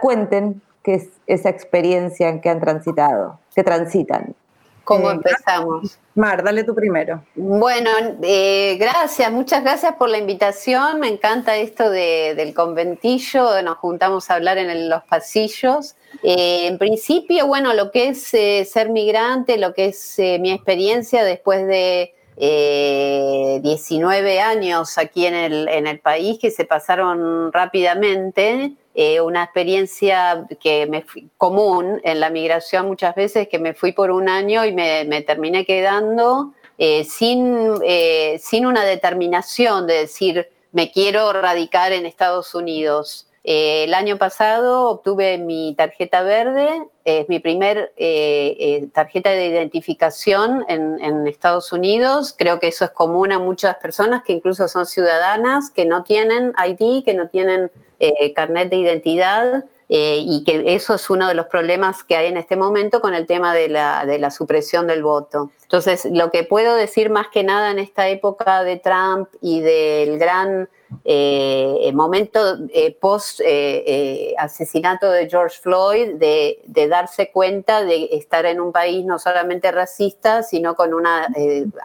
[0.00, 4.36] cuenten qué es esa experiencia en que han transitado, que transitan.
[4.84, 5.98] ¿Cómo Eh, empezamos?
[6.14, 7.22] Mar, dale tú primero.
[7.34, 7.90] Bueno,
[8.22, 10.98] eh, gracias, muchas gracias por la invitación.
[11.00, 13.62] Me encanta esto de- del conventillo.
[13.62, 15.94] Nos juntamos a hablar en el- los pasillos.
[16.22, 21.22] Eh, en principio, bueno, lo que es eh, ser migrante, lo que es mi experiencia
[21.24, 28.72] después de eh, 19 años aquí en el, en el país que se pasaron rápidamente.
[28.94, 33.92] Eh, una experiencia que me fui- común en la migración muchas veces, que me fui
[33.92, 39.94] por un año y me, me terminé quedando eh, sin, eh, sin una determinación de
[39.94, 43.26] decir me quiero radicar en Estados Unidos.
[43.42, 46.68] Eh, el año pasado obtuve mi tarjeta verde,
[47.04, 52.34] es mi primer eh, eh, tarjeta de identificación en, en, Estados Unidos.
[52.36, 56.52] Creo que eso es común a muchas personas que incluso son ciudadanas, que no tienen
[56.66, 57.70] ID, que no tienen
[58.34, 59.64] carnet de identidad.
[59.88, 63.26] y que eso es uno de los problemas que hay en este momento con el
[63.26, 65.50] tema de la, de la supresión del voto.
[65.62, 70.18] Entonces, lo que puedo decir más que nada en esta época de Trump y del
[70.18, 70.68] gran
[71.04, 72.40] eh, momento
[72.74, 78.72] eh, post eh, eh, asesinato de George Floyd, de, darse cuenta de estar en un
[78.72, 81.28] país no solamente racista, sino con una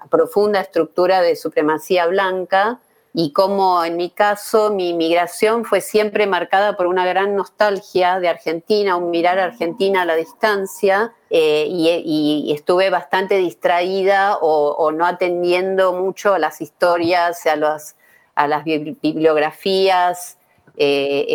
[0.09, 2.79] profunda estructura de supremacía blanca.
[3.17, 8.27] Y como en mi caso, mi migración fue siempre marcada por una gran nostalgia de
[8.27, 15.05] Argentina, un mirar a Argentina a la distancia, y, y, estuve bastante distraída o, no
[15.05, 17.95] atendiendo mucho a las historias, a los
[18.35, 20.37] a las bibliografías
[20.77, 21.25] eh,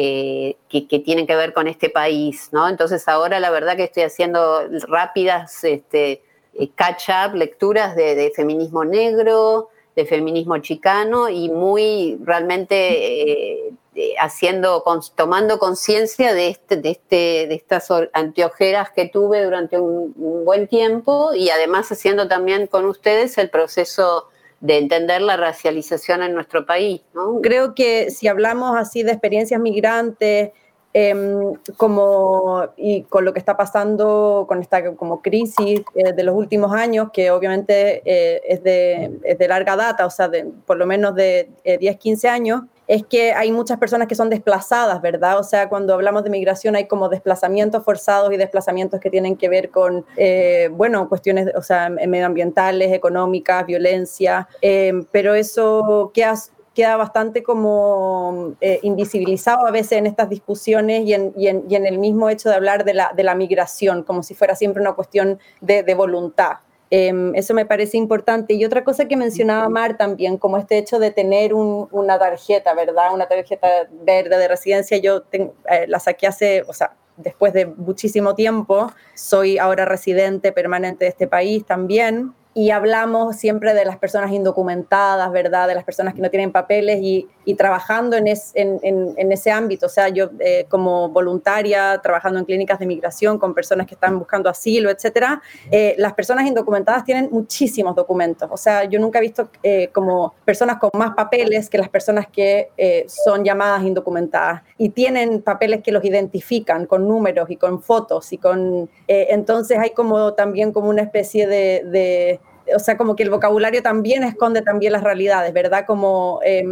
[0.71, 2.69] eh, que, tienen que ver con este país, ¿no?
[2.69, 6.23] Entonces ahora la verdad que estoy haciendo rápidas este,
[6.55, 13.75] eh, catch-up, lecturas de, feminismo negro, de feminismo chicano y muy realmente
[14.19, 14.83] haciendo,
[15.17, 20.15] tomando conciencia de, este, de, este, de estas anteojeras que tuve durante un,
[20.45, 24.29] buen tiempo y además haciendo también con ustedes el proceso
[24.61, 27.03] de entender la racialización en nuestro país.
[27.43, 30.51] Creo que si hablamos así de experiencias migrantes,
[30.93, 36.35] em, como y con lo que está pasando con esta como crisis eh, de los
[36.35, 40.77] últimos años, que obviamente eh, es, de, es, de, larga data, o sea, de, por
[40.77, 45.01] lo menos de 10, eh, 15 años, es que hay muchas personas que son desplazadas,
[45.01, 45.39] ¿verdad?
[45.39, 49.49] O sea, cuando hablamos de migración hay como desplazamientos forzados y desplazamientos que tienen que
[49.49, 56.35] ver con, eh, bueno, cuestiones, o sea, medioambientales, económicas, violencia, eh, pero eso queda,
[56.75, 61.75] queda bastante como eh, invisibilizado a veces en estas discusiones y en, y, en, y
[61.75, 64.81] en, el mismo hecho de hablar de la, de la migración, como si fuera siempre
[64.81, 66.59] una cuestión de, de voluntad.
[66.91, 68.55] Eh, eso me parece importante.
[68.55, 72.75] Y otra cosa que mencionaba Mar también, como este hecho de tener un, una tarjeta,
[72.75, 73.15] ¿verdad?
[73.15, 77.67] Una tarjeta verde de residencia, yo tengo, eh, la saqué hace, o sea, después de
[77.67, 83.97] muchísimo tiempo, soy ahora residente permanente de este país también y hablamos siempre de las
[83.97, 85.69] personas indocumentadas, ¿verdad?
[85.69, 89.33] De las personas que no tienen papeles y, y trabajando en, es, en, en, en,
[89.33, 93.87] ese ámbito, o sea, yo eh, como voluntaria, trabajando en clínicas de migración con personas
[93.87, 95.41] que están buscando asilo, etcétera,
[95.71, 100.35] eh, las personas indocumentadas tienen muchísimos documentos, o sea, yo nunca he visto eh, como
[100.45, 104.63] personas con más papeles que las personas que eh, son llamadas indocumentadas.
[104.79, 109.79] Y tienen papeles que los identifican con números y con fotos y con, eh, entonces
[109.79, 112.41] hay como también como una especie de, de
[112.75, 115.85] o sea, como que el vocabulario también esconde también las realidades, ¿verdad?
[115.87, 116.65] Como eh,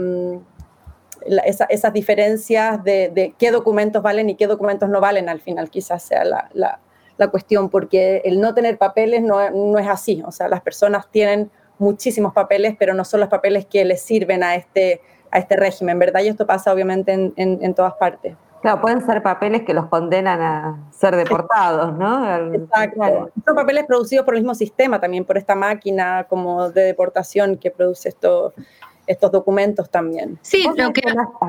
[1.45, 6.03] esa, esas diferencias de, qué documentos valen y qué documentos no valen al final quizás
[6.03, 6.81] sea la, la,
[7.17, 11.11] la cuestión, porque el no tener papeles no, no, es así, o sea, las personas
[11.11, 15.57] tienen muchísimos papeles, pero no son los papeles que les sirven a este, a este
[15.57, 16.23] régimen, ¿verdad?
[16.23, 18.35] Y esto pasa obviamente en, en, en todas partes.
[18.61, 22.55] Claro, pueden ser papeles que los condenan a ser deportados, ¿no?
[22.55, 23.31] Exacto.
[23.45, 27.71] Son papeles producidos por el mismo sistema, también por esta máquina como de deportación que
[27.71, 28.55] produce esto,
[29.07, 30.39] estos documentos también.
[30.43, 31.03] Sí, lo que...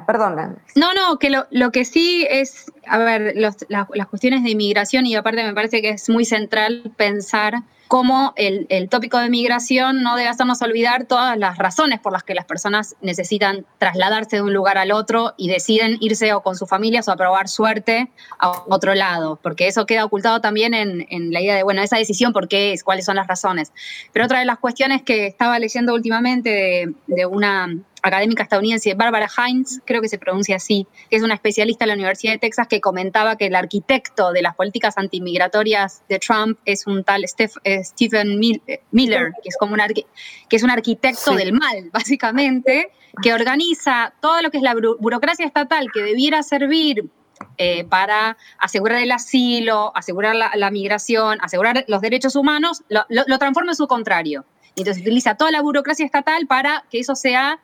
[0.05, 0.60] Perdón.
[0.76, 4.51] No, no, que lo, lo que sí es, a ver, los, las, las cuestiones de
[4.51, 9.32] inmigración y aparte me parece que es muy central pensar cómo el, el, tópico de
[9.32, 14.36] migración no debe hacernos olvidar todas las razones por las que las personas necesitan trasladarse
[14.36, 17.50] de un lugar al otro y deciden irse o con sus familias o a probar
[17.50, 21.82] suerte a otro lado, porque eso queda ocultado también en, en la idea de, bueno,
[21.82, 23.74] esa decisión, por qué es, cuáles son las razones.
[24.14, 29.28] Pero otra de las cuestiones que estaba leyendo últimamente de, de una académica estadounidense, Barbara
[29.38, 32.68] Hines, creo que se pronuncia así, que es una especialista en la Universidad de Texas
[32.68, 37.58] que comentaba que el arquitecto de las políticas antimigratorias de Trump es un tal Steph,
[37.64, 38.39] eh, Stephen
[38.91, 39.82] Miller, que es como un,
[40.50, 41.38] que es un arquitecto sí.
[41.38, 42.91] del mal, básicamente,
[43.22, 47.06] que organiza todo lo que es la burocracia estatal que debiera servir
[47.58, 53.24] eh, para asegurar el asilo, asegurar la, la, migración, asegurar los derechos humanos, lo, lo,
[53.28, 54.45] lo transforma en su contrario.
[54.76, 57.60] Entonces utiliza toda la burocracia estatal para que eso sea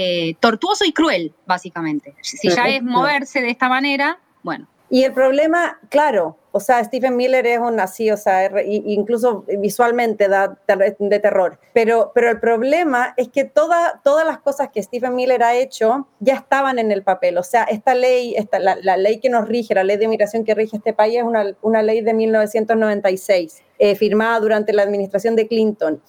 [0.00, 2.14] eh, tortuoso y cruel, básicamente.
[2.22, 4.68] Si ya es moverse de esta manera, bueno.
[4.90, 10.28] Y el problema, claro, o sea, Stephen Miller es un así, o sea, incluso visualmente
[10.28, 11.58] da de terror.
[11.74, 16.06] Pero, pero el problema es que toda, todas las cosas que Stephen Miller ha hecho
[16.20, 17.36] ya estaban en el papel.
[17.38, 20.44] O sea, esta ley, esta, la, la ley que nos rige, la ley de migración
[20.44, 25.34] que rige este país es una, una ley de 1996, eh, firmada durante la administración
[25.34, 26.00] de Clinton.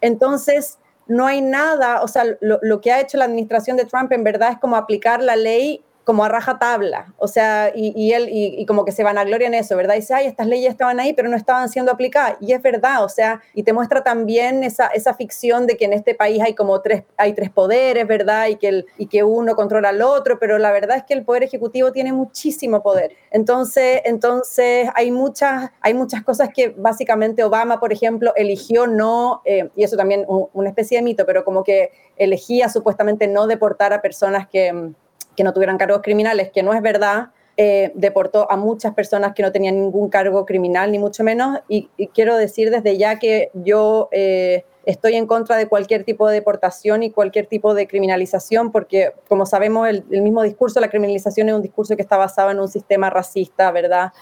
[0.00, 4.12] Entonces, no hay nada, o sea, lo, lo que ha hecho la administración de Trump
[4.12, 8.28] en verdad es como aplicar la ley como a raja tabla, o sea, y, él,
[8.30, 9.94] y, como que se van a gloria en eso, ¿verdad?
[9.94, 13.04] Y dice, ay, estas leyes estaban ahí, pero no estaban siendo aplicadas, y es verdad,
[13.04, 16.54] o sea, y te muestra también esa, esa ficción de que en este país hay
[16.54, 18.48] como tres, hay tres poderes, ¿verdad?
[18.48, 21.24] Y que, el, y que uno controla al otro, pero la verdad es que el
[21.24, 23.12] poder ejecutivo tiene muchísimo poder.
[23.30, 29.70] Entonces, entonces hay, muchas, hay muchas cosas que básicamente Obama, por ejemplo, eligió no, eh,
[29.74, 34.02] y eso también una especie de mito, pero como que elegía supuestamente no deportar a
[34.02, 34.92] personas que
[35.36, 37.28] que no tuvieran cargos criminales, que no es verdad.
[37.56, 41.60] Eh, deportó a muchas personas que no tenían ningún cargo criminal, ni mucho menos.
[41.68, 46.34] Y, quiero decir desde ya que yo eh, estoy en contra de cualquier tipo de
[46.34, 51.54] deportación y cualquier tipo de criminalización, porque como sabemos, el, mismo discurso, la criminalización es
[51.54, 54.12] un discurso que está basado en un sistema racista, ¿verdad?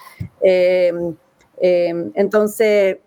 [0.43, 0.93] Eh,
[2.15, 2.99] entonces,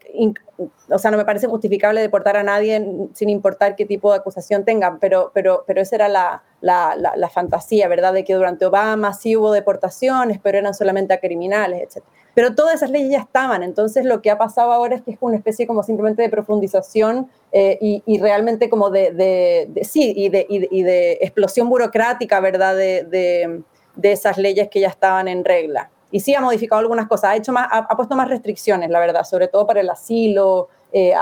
[0.57, 4.63] o sea, no me parece justificable deportar a nadie sin importar qué tipo de acusación
[4.63, 8.13] tengan, pero, pero, pero esa era la, la, la, fantasía, ¿verdad?
[8.13, 12.05] De que durante Obama sí hubo deportaciones, pero eran solamente a criminales, etc.
[12.33, 15.17] Pero todas esas leyes ya estaban, entonces lo que ha pasado ahora es que es
[15.19, 20.45] una especie como simplemente de profundización eh, y, y, realmente como de, sí, y de,
[20.49, 22.75] y de, explosión burocrática, ¿verdad?
[22.75, 23.63] De
[24.01, 27.51] esas leyes que ya estaban en regla y sí ha modificado algunas cosas, ha, hecho
[27.51, 31.13] más, ha, puesto más restricciones, la verdad, sobre todo para el asilo, eh,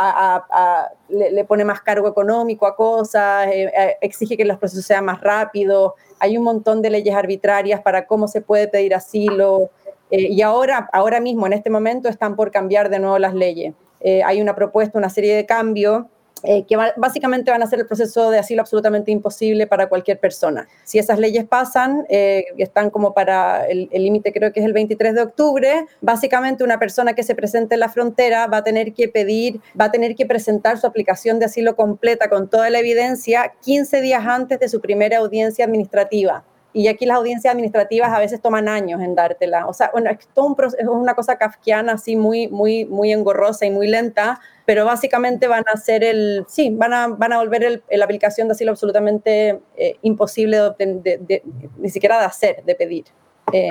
[1.10, 5.20] le, pone más cargo económico a cosas, eh, eh, exige que los procesos sean más
[5.20, 9.72] rápidos, hay un montón de leyes arbitrarias para cómo se puede pedir asilo,
[10.12, 13.74] y ahora, ahora mismo, en este momento, están por cambiar de nuevo las leyes.
[14.24, 16.04] hay una propuesta, una serie de cambios
[16.44, 20.68] eh, que básicamente van a hacer el proceso de asilo absolutamente imposible para cualquier persona.
[20.84, 25.16] Si esas leyes pasan, eh, están como para el límite creo que es el 23
[25.16, 29.08] de octubre, básicamente una persona que se presente en la frontera va a tener que
[29.08, 33.54] pedir, va a tener que presentar su aplicación de asilo completa con toda la evidencia
[33.62, 36.44] 15 días antes de su primera audiencia administrativa
[36.74, 39.68] y aquí las audiencias administrativas a veces toman años en dártela.
[39.68, 43.66] O sea, bueno, es, todo un es una cosa kafkiana así muy, muy, muy engorrosa
[43.66, 47.84] y muy lenta, pero básicamente van a hacer el, sí, van a, van a volver
[47.90, 51.44] la aplicación de asilo absolutamente eh, imposible de,
[51.78, 53.06] ni siquiera de hacer, de pedir.
[53.52, 53.70] Eh,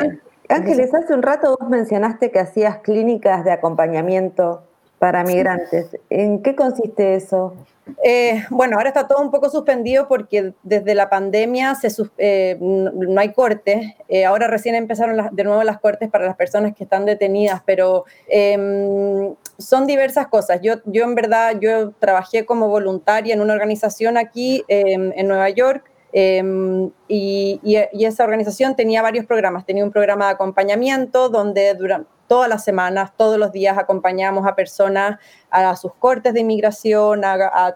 [0.48, 4.62] Ángeles, hace un rato vos mencionaste que hacías clínicas de acompañamiento
[4.98, 5.96] para migrantes.
[6.10, 7.54] ¿En qué consiste eso?
[8.04, 13.20] Eh, bueno, ahora está todo un poco suspendido porque desde la pandemia se, eh, no
[13.20, 13.94] hay cortes.
[14.08, 18.04] Eh, ahora recién empezaron de nuevo las cortes para las personas que están detenidas, pero
[18.28, 20.60] em, son diversas cosas.
[20.62, 25.50] Yo, yo en verdad, yo trabajé como voluntaria en una organización aquí em, en Nueva
[25.50, 29.66] York em, y, y, esa organización tenía varios programas.
[29.66, 34.54] Tenía un programa de acompañamiento donde durante todas las semanas, todos los días acompañamos a
[34.54, 35.18] personas
[35.50, 37.20] a sus cortes de inmigración,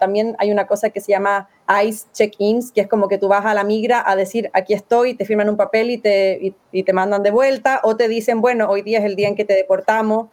[0.01, 1.47] también hay una cosa que se llama
[1.85, 5.13] ICE check-ins, que es como que tú vas a la migra a decir, aquí estoy,
[5.13, 8.67] te firman un papel y te, y, te mandan de vuelta, o te dicen, bueno,
[8.71, 10.29] hoy día es el día en que te deportamos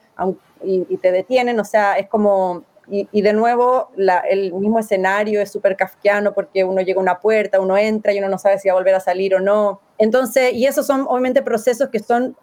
[0.64, 3.92] y, y te detienen, o sea, es como y, de nuevo,
[4.30, 8.20] el mismo escenario es súper kafkiano porque uno llega a una puerta, uno entra y
[8.20, 9.80] uno no sabe si va a volver a salir o no.
[9.98, 12.36] Entonces, y esos son obviamente procesos que son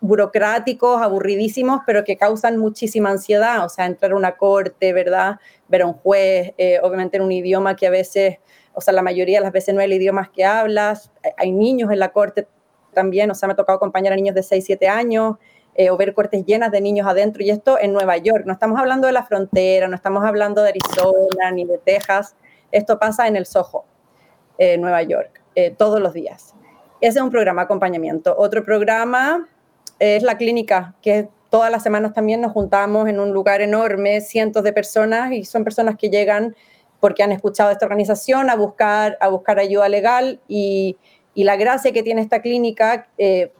[0.00, 3.64] burocráticos, aburridísimos, pero que causan muchísima ansiedad.
[3.64, 5.38] O sea, entrar a una corte, ¿verdad?
[5.68, 8.38] Ver a un juez, eh, obviamente en un idioma que a veces,
[8.72, 11.12] o sea, la mayoría de las veces no es el idioma que hablas.
[11.36, 12.48] Hay niños en la corte
[12.94, 15.36] también, o sea, me ha tocado acompañar a niños de 6, 7 años.
[15.80, 18.42] Eh, o ver cortes llenas de niños adentro, y esto en Nueva York.
[18.46, 22.34] No estamos hablando de la frontera, no estamos hablando de Arizona ni de Texas,
[22.72, 23.84] esto pasa en el Soho,
[24.58, 26.52] eh, Nueva York, eh, todos los días.
[27.00, 28.34] Ese es un programa de acompañamiento.
[28.36, 29.48] Otro programa
[30.00, 34.64] es la clínica, que todas las semanas también nos juntamos en un lugar enorme, cientos
[34.64, 36.56] de personas, y son personas que llegan
[36.98, 40.96] porque han escuchado esta organización a buscar, a buscar ayuda legal y,
[41.34, 43.06] y la gracia que tiene esta clínica,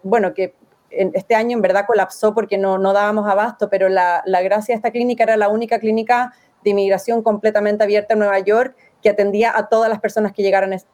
[0.03, 0.55] bueno, que
[0.91, 4.77] este año en verdad colapsó porque no, no dábamos abasto, pero la, la, gracia de
[4.77, 6.33] esta clínica era la única clínica
[6.65, 10.73] de inmigración completamente abierta en Nueva York que atendía a todas las personas que llegaran
[10.73, 10.87] es,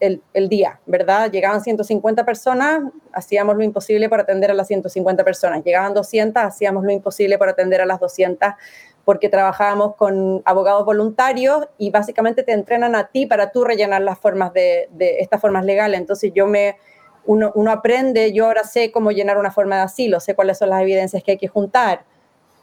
[0.00, 1.30] el, el, día, ¿verdad?
[1.30, 2.82] Llegaban 150 personas,
[3.12, 5.62] hacíamos lo imposible por atender a las 150 personas.
[5.64, 8.50] Llegaban 200, hacíamos lo imposible por atender a las 200
[9.04, 14.18] porque trabajábamos con abogados voluntarios y básicamente te entrenan a ti para tú rellenar las
[14.18, 15.98] formas de, de estas formas legales.
[15.98, 16.76] Entonces yo me
[17.24, 20.82] uno, aprende, yo ahora sé cómo llenar una forma de asilo, sé cuáles son las
[20.82, 22.04] evidencias que hay que juntar.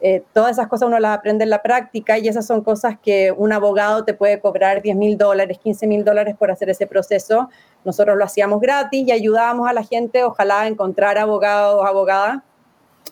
[0.00, 3.32] Eh, todas esas cosas uno las aprende en la práctica y esas son cosas que
[3.32, 7.48] un abogado te puede cobrar 10 mil dólares, 15 mil dólares por hacer ese proceso.
[7.84, 12.42] Nosotros lo hacíamos gratis y ayudábamos a la gente, ojalá, a encontrar abogados abogadas.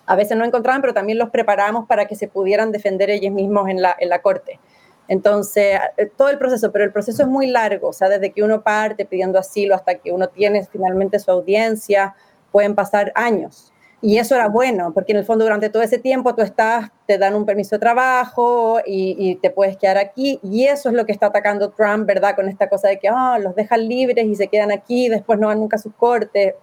[0.07, 3.69] A veces no encontraban, pero también los preparamos para que se pudieran defender ellos mismos
[3.69, 4.61] en la, en la corte.
[5.09, 8.43] Entonces, eh, todo el proceso, pero el proceso es muy largo, o sea, desde que
[8.43, 12.15] uno parte pidiendo asilo hasta que uno tiene finalmente su audiencia,
[12.51, 13.73] pueden pasar años.
[14.03, 17.17] Y eso era bueno, porque en el fondo durante todo ese tiempo tú estás, te
[17.17, 20.39] dan un permiso de trabajo y, te puedes quedar aquí.
[20.43, 22.37] Y eso es lo que está atacando Trump, ¿verdad?
[22.37, 25.47] Con esta cosa de que oh, los dejan libres y se quedan aquí, después no
[25.47, 26.55] van nunca a sus cortes.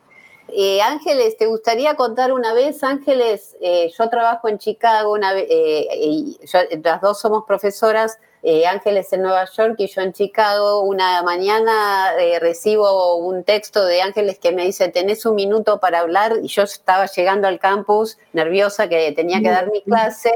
[0.49, 2.83] Eh, Ángeles, ¿te gustaría contar una vez?
[2.83, 6.39] Ángeles, eh, yo trabajo en Chicago, y
[6.83, 10.81] las dos somos profesoras eh, Ángeles en Nueva York y yo en Chicago.
[10.81, 15.99] Una mañana eh, recibo un texto de Ángeles que me dice, tenés un minuto para
[15.99, 16.33] hablar.
[16.43, 20.33] Y yo estaba llegando al campus nerviosa que tenía que dar mi clase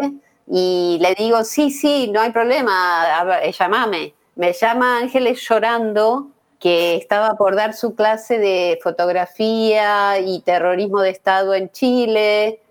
[0.49, 4.13] y le digo, sí, sí, no hay problema, eh, llamame.
[4.35, 6.29] Me llama Ángeles llorando
[6.59, 12.61] que estaba por dar su clase de fotografía y terrorismo de Estado en Chile,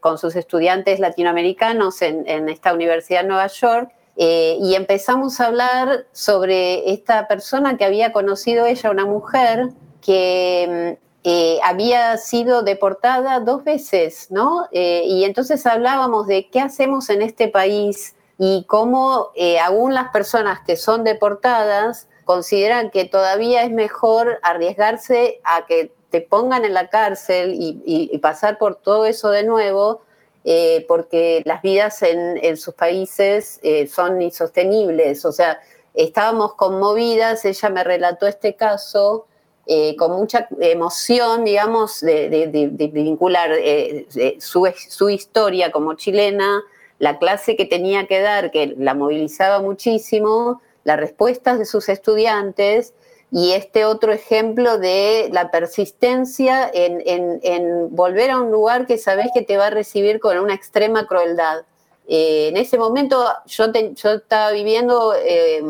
[0.00, 5.46] con sus estudiantes latinoamericanos en, en esta Universidad de Nueva York eh, y empezamos a
[5.46, 9.68] hablar sobre esta persona que había conocido ella, una mujer
[10.00, 14.68] que mm, eh, había sido deportada dos veces, ¿no?
[14.72, 19.30] Eh, y entonces hablábamos de qué hacemos en este país y cómo
[19.64, 26.20] aún las personas que son deportadas consideran que todavía es mejor arriesgarse a que te
[26.20, 30.02] pongan en la cárcel y pasar por todo eso de nuevo
[30.48, 35.24] eh, porque las vidas en, sus países eh, son insostenibles.
[35.24, 35.58] O sea,
[35.92, 39.26] estábamos conmovidas, ella me relató este caso
[39.66, 43.50] eh, con mucha emoción, digamos, de, vincular
[44.38, 46.62] su, su, historia como chilena,
[47.00, 52.94] la clase que tenía que dar, que la movilizaba muchísimo, las respuestas de sus estudiantes
[53.30, 59.42] y este otro ejemplo de la persistencia en, volver a un lugar que sabes que
[59.42, 61.62] te va a recibir con una extrema crueldad.
[62.08, 65.62] Eh, en ese momento yo, estaba viviendo eh,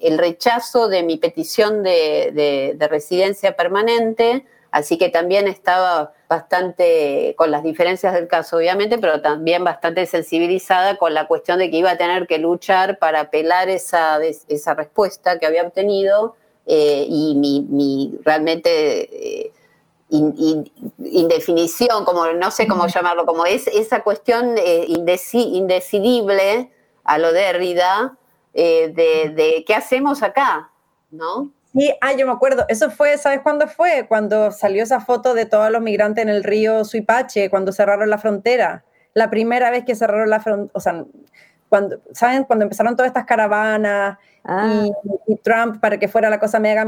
[0.00, 7.62] el rechazo de mi petición de, residencia permanente, así que también estaba bastante con las
[7.62, 11.98] diferencias del caso, obviamente, pero también bastante sensibilizada con la cuestión de que iba a
[11.98, 16.34] tener que luchar para apelar esa, esa respuesta que había obtenido
[16.70, 19.52] eh, y mi, realmente eh,
[20.10, 26.70] indefinición, como no sé cómo llamarlo, como es esa cuestión eh, indecidible
[27.04, 28.18] a lo de Derrida
[28.52, 30.70] de, qué hacemos acá,
[31.10, 31.52] ¿no?
[31.72, 34.06] Sí, ah, yo me acuerdo, eso fue, ¿sabes cuándo fue?
[34.06, 38.18] Cuando salió esa foto de todos los migrantes en el río Suipache, cuando cerraron la
[38.18, 38.84] frontera.
[39.14, 41.04] La primera vez que cerraron la frontera, o sea,
[41.68, 42.44] cuando, ¿saben?
[42.44, 44.18] Cuando empezaron todas estas caravanas
[44.50, 44.86] Ah.
[45.26, 46.86] Y, Trump, para que fuera la cosa mega,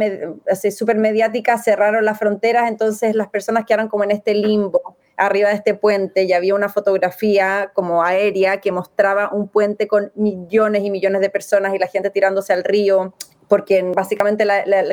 [0.70, 5.56] súper mediática, cerraron las fronteras, entonces las personas quedaron como en este limbo arriba de
[5.56, 10.90] este puente y había una fotografía como aérea que mostraba un puente con millones y
[10.90, 13.14] millones de personas y la gente tirándose al río
[13.46, 14.46] porque básicamente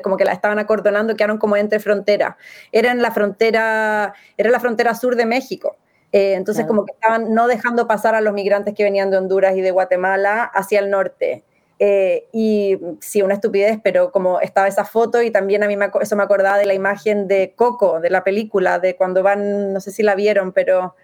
[0.03, 2.35] como que la estaban acordonando, quedaron como entre fronteras.
[2.73, 5.77] Era en la frontera, era la frontera sur de México.
[6.17, 9.55] Eh, entonces como que estaban no dejando pasar a los migrantes que venían de Honduras
[9.55, 11.43] y de Guatemala hacia el norte.
[11.77, 15.91] Eh, y sí, una estupidez, pero como estaba esa foto y también a mí me,
[16.01, 19.79] eso me acordaba de la imagen de Coco, de la película, de cuando van, no
[19.79, 20.95] sé si la vieron, pero...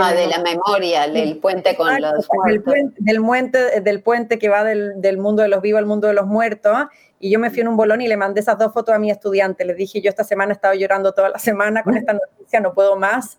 [0.00, 2.94] ah, de la memoria, del puente con los muertos.
[2.96, 6.14] Del puente, del, puente que va del, del, mundo de los vivos al mundo de
[6.14, 6.78] los muertos.
[7.20, 9.10] Y yo me fui en un bolón y le mandé esas dos fotos a mi
[9.10, 9.66] estudiante.
[9.66, 12.72] Les dije, yo esta semana he estado llorando toda la semana con esta noticia, no
[12.72, 13.36] puedo más.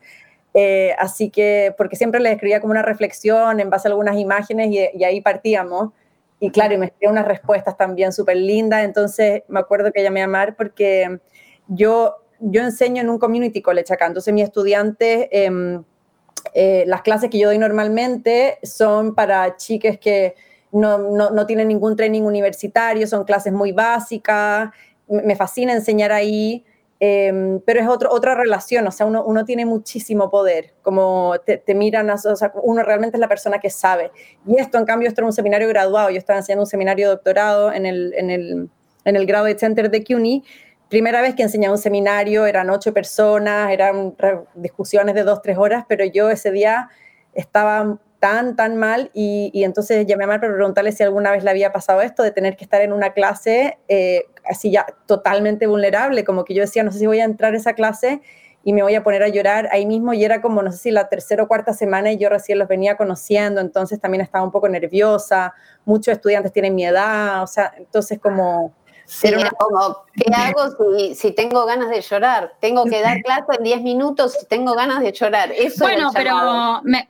[0.60, 4.72] Eh, así que, porque siempre les escribía como una reflexión en base a algunas imágenes
[4.72, 5.92] y, ahí partíamos.
[6.40, 8.84] Y claro, me escribió unas respuestas también súper lindas.
[8.84, 11.20] Entonces me acuerdo que llamé a Mar porque
[11.68, 14.08] yo, yo enseño en un community college acá.
[14.08, 15.84] Entonces mi estudiante, em,
[16.56, 20.34] eh, las clases que yo doy normalmente son para chiques que
[20.72, 24.72] no, no, no, tienen ningún training universitario, son clases muy básicas.
[25.08, 26.66] Me fascina enseñar ahí.
[27.00, 31.76] Em, pero es otro, otra relación, o sea, uno, uno tiene muchísimo poder, como te,
[31.76, 34.12] miran, o sea, uno realmente es la persona que sabe.
[34.48, 37.72] Y esto, en cambio, esto era un seminario graduado, yo estaba enseñando un seminario doctorado
[37.72, 38.70] en el, en el,
[39.06, 40.44] en el Graduate Center de CUNY,
[40.90, 44.16] primera vez que enseñaba un seminario, eran ocho personas, eran
[44.56, 46.90] discusiones de dos, tres horas, pero yo ese día
[47.34, 51.44] estaba tan, tan mal y, y, entonces llamé a Mar para preguntarle si alguna vez
[51.44, 55.68] le había pasado esto de tener que estar en una clase eh, así ya totalmente
[55.68, 58.22] vulnerable, como que yo decía, no sé si voy a entrar a esa clase
[58.64, 60.92] y me voy a poner a llorar ahí mismo y era como, no sé si
[60.92, 64.52] la tercera o cuarta semana y yo recién los venía conociendo, entonces también estaba un
[64.52, 65.54] poco nerviosa,
[65.86, 68.74] muchos estudiantes tienen mi edad, o sea, entonces como...
[69.58, 72.56] como, ¿qué hago si, si, tengo ganas de llorar?
[72.60, 75.52] Tengo que dar clase en 10 minutos si tengo ganas de llorar.
[75.54, 77.08] Eso bueno, pero me,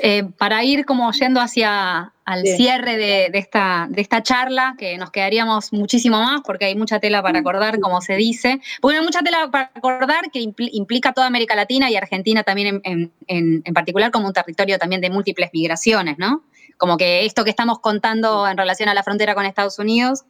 [0.00, 2.56] Eh, para ir como yendo hacia al Bien.
[2.56, 7.00] cierre de, de esta, de esta charla, que nos quedaríamos muchísimo más porque hay mucha
[7.00, 8.60] tela para acordar, como se dice.
[8.80, 12.68] Bueno, hay mucha tela para acordar que impl- implica toda América Latina y Argentina también
[12.68, 16.44] en, en- en- en particular como un territorio también de múltiples migraciones, ¿no?
[16.76, 20.24] Como que esto que estamos contando en relación a la frontera con Estados Unidos,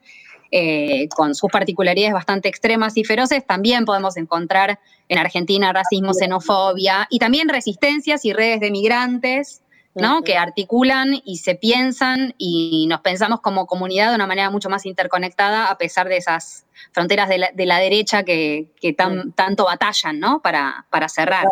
[0.50, 4.78] eh, con sus particularidades bastante extremas y feroces, también podemos encontrar
[5.08, 9.62] en Argentina racismo, xenofobia y también resistencias y redes de migrantes,
[9.94, 10.22] ¿no?
[10.22, 14.86] Que articulan y se piensan y nos pensamos como comunidad de una manera mucho más
[14.86, 19.64] interconectada a pesar de esas fronteras de la, de la derecha que, que tan- tanto
[19.64, 20.40] batallan, ¿no?
[20.40, 21.46] Para, para cerrar.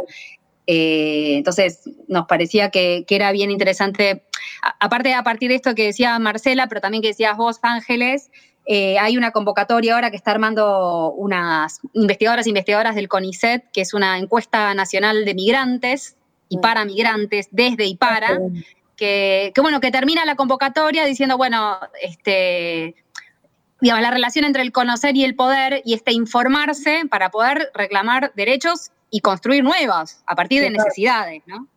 [0.69, 4.25] Eh, entonces, nos parecía que, que era bien interesante,
[4.63, 8.31] a- aparte a partir de esto que decía Marcela, pero también que decías vos, Ángeles,
[8.67, 13.81] eh, hay una convocatoria ahora que está armando unas investigadoras e investigadoras del CONICET, que
[13.81, 16.17] es una encuesta nacional de migrantes
[16.49, 18.41] y para migrantes, desde y para,
[18.97, 22.97] que, que, bueno, que termina la convocatoria diciendo, bueno, este,
[23.81, 28.33] digamos, la relación entre el conocer y el poder y este informarse para poder reclamar
[28.35, 31.69] derechos y construir nuevos a partir de necesidades, ¿no?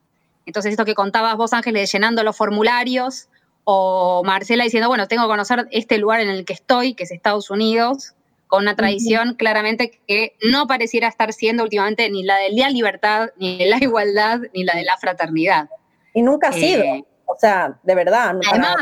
[0.48, 3.28] Entonces, esto que contabas vos, Ángeles, llenando los formularios,
[3.72, 7.12] o Marcela diciendo, bueno, tengo que conocer este lugar en el que estoy, que es
[7.12, 8.14] Estados Unidos,
[8.48, 13.30] con una tradición claramente que no pareciera estar siendo últimamente ni la de la libertad,
[13.38, 15.70] ni de la igualdad, ni la de la fraternidad.
[16.16, 16.82] Y nunca ha sido.
[16.82, 18.36] Eh, O sea, de verdad.
[18.50, 18.76] Además,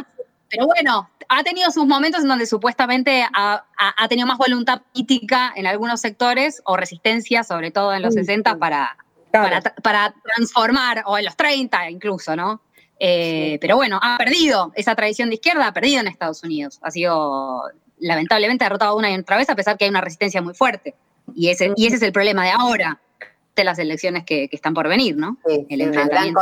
[0.50, 4.84] pero bueno, ha tenido sus momentos en donde supuestamente ha, ha- ha tenido más voluntad
[4.94, 8.58] política en algunos sectores o resistencia, sobre todo en los Sí, 60, sí.
[8.58, 8.96] para,
[9.32, 9.50] Claro.
[9.50, 12.62] para, para transformar, o en los 30 incluso, ¿no?
[13.00, 16.80] Eh, Pero bueno, ha perdido esa tradición de izquierda, ha perdido en Estados Unidos.
[16.82, 17.64] Ha sido
[18.00, 20.96] lamentablemente derrotado una y otra vez, a pesar que hay una resistencia muy fuerte.
[21.36, 23.00] Y ese, y ese es el problema de ahora,
[23.56, 25.38] de las elecciones que, que están por venir, ¿no?
[25.48, 26.42] Sí, El enfrentamiento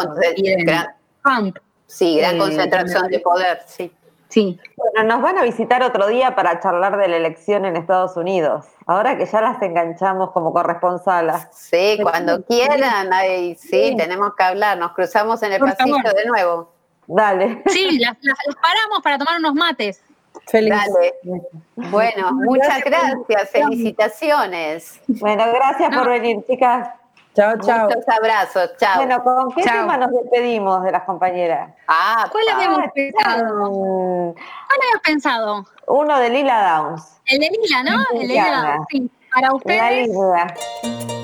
[1.88, 3.92] sí, gran Eh, concentración de poder, sí.
[4.36, 4.60] Sí.
[4.76, 8.66] Bueno, nos van a visitar otro día para charlar de la elección en Estados Unidos.
[8.86, 11.48] Ahora que ya las enganchamos como corresponsalas.
[11.54, 13.96] Sí, cuando quieran, ay, sí, Sí.
[13.98, 16.14] tenemos que hablar, nos cruzamos en el Por pasillo favor.
[16.16, 16.74] de nuevo.
[17.08, 17.64] Dale.
[17.68, 20.04] Sí, las, las- las paramos para tomar unos mates.
[20.48, 20.74] Feliz.
[20.74, 21.14] Dale.
[21.90, 25.00] Bueno, muchas gracias, felicitaciones.
[25.08, 26.90] Bueno, gracias por venir, chicas.
[27.36, 27.88] Chao, chao.
[27.90, 28.96] Muchos abrazos, chao.
[28.98, 29.82] Bueno, ¿con qué Chao.
[29.82, 31.70] tema nos despedimos de las compañeras?
[31.88, 34.34] ah, ¿Cuál habíamos Ah, pensado?
[34.34, 35.66] ¿Cuál habíamos pensado?
[35.88, 37.20] Uno de Lila Downs.
[37.26, 38.04] El de Lila, ¿no?
[38.14, 38.78] El de Lila.
[38.90, 39.12] Sí.
[39.34, 40.08] Para La ustedes.
[40.08, 41.15] Lila.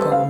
[0.00, 0.26] con.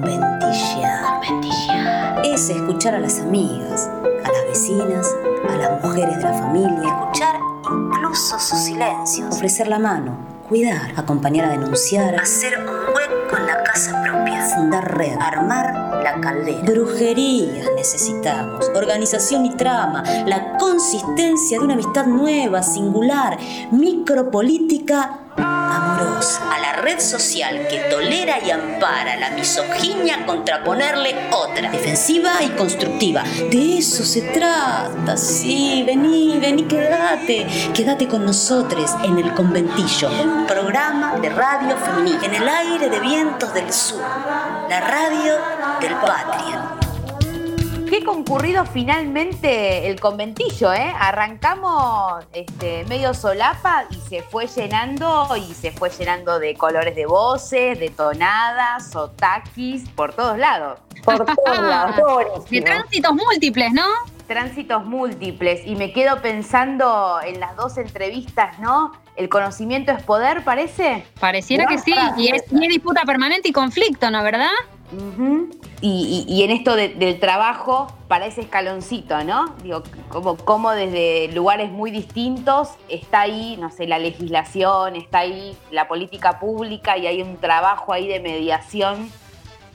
[2.25, 3.89] Es escuchar a las amigas,
[4.25, 5.17] a las vecinas,
[5.49, 6.89] a las mujeres de la familia.
[6.89, 7.37] Escuchar
[7.71, 9.35] incluso sus silencios.
[9.35, 10.17] Ofrecer la mano,
[10.49, 12.15] cuidar, acompañar a denunciar.
[12.17, 14.43] Hacer un hueco en la casa propia.
[14.55, 16.63] Fundar red, armar la caldera.
[16.63, 23.39] Brujerías necesitamos, organización y trama, la consistencia de una amistad nueva, singular,
[23.71, 25.21] micropolítica
[25.77, 33.23] a la red social que tolera y ampara la misoginia contraponerle otra, defensiva y constructiva.
[33.51, 40.47] De eso se trata, sí, vení, vení, quédate, quédate con nosotros en el conventillo, un
[40.47, 44.01] programa de radio femenina, en el aire de vientos del sur,
[44.69, 45.35] la radio
[45.81, 46.76] del patria.
[47.89, 50.93] Qué concurrido finalmente el conventillo, ¿eh?
[50.99, 57.07] Arrancamos este, medio solapa y se fue llenando y se fue llenando de colores de
[57.07, 60.81] voces, de tonadas, sotaquis, por todos lados.
[61.05, 63.87] Por todos lados, De tránsitos múltiples, ¿no?
[64.27, 65.65] Tránsitos múltiples.
[65.65, 68.93] Y me quedo pensando en las dos entrevistas, ¿no?
[69.15, 71.07] ¿El conocimiento es poder, parece?
[71.21, 74.51] Pareciera que sí, y es, y es disputa permanente y conflicto, ¿no verdad?
[75.81, 79.55] Y, y- en esto de- del trabajo para ese escaloncito, ¿no?
[79.63, 85.57] Digo, como, como desde lugares muy distintos está ahí, no sé, la legislación, está ahí
[85.71, 89.11] la política pública y hay un trabajo ahí de mediación,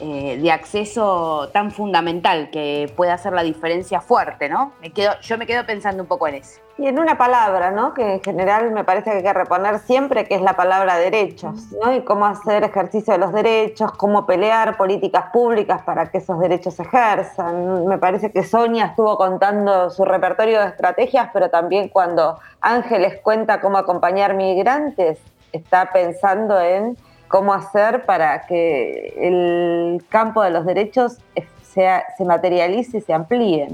[0.04, 4.74] eh, de acceso tan fundamental que puede hacer la diferencia fuerte, ¿no?
[4.82, 6.60] Me quedo, yo me quedo pensando un poco en eso.
[6.80, 7.94] Y en una palabra, ¿no?
[7.94, 11.72] Que en general me parece que hay que reponer siempre, que es la palabra derechos,
[11.80, 11.94] ¿no?
[11.94, 16.74] Y cómo hacer ejercicio de los derechos, cómo pelear políticas públicas para que esos derechos
[16.74, 17.86] se ejerzan.
[17.86, 23.62] Me parece que Sonia estuvo contando su repertorio de estrategias, pero también cuando Ángeles cuenta
[23.62, 25.20] cómo acompañar migrantes,
[25.52, 26.98] está pensando en
[27.32, 31.18] cómo hacer para que el campo de los derechos
[31.64, 33.70] sea, se materialice y se amplíe.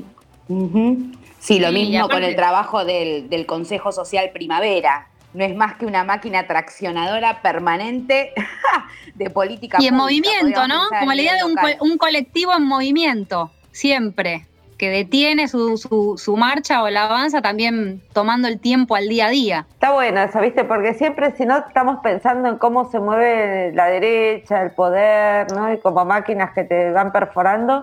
[1.40, 5.08] Sí, lo Sí, mismo con el trabajo del, del Consejo Social Primavera.
[5.34, 8.32] No es más que una máquina traccionadora permanente
[9.16, 10.82] de política Y en pública, movimiento, ¿no?
[11.00, 14.47] Como la idea de co- un colectivo en movimiento, siempre,
[14.78, 19.30] que detiene su, su, marcha o la avanza también tomando el tiempo al día a
[19.30, 19.66] día.
[19.74, 20.64] Está bueno eso, ¿viste?
[20.64, 25.74] Porque siempre si no estamos pensando en cómo se mueve la derecha, el poder, ¿no?
[25.74, 27.82] Y como máquinas que te van perforando.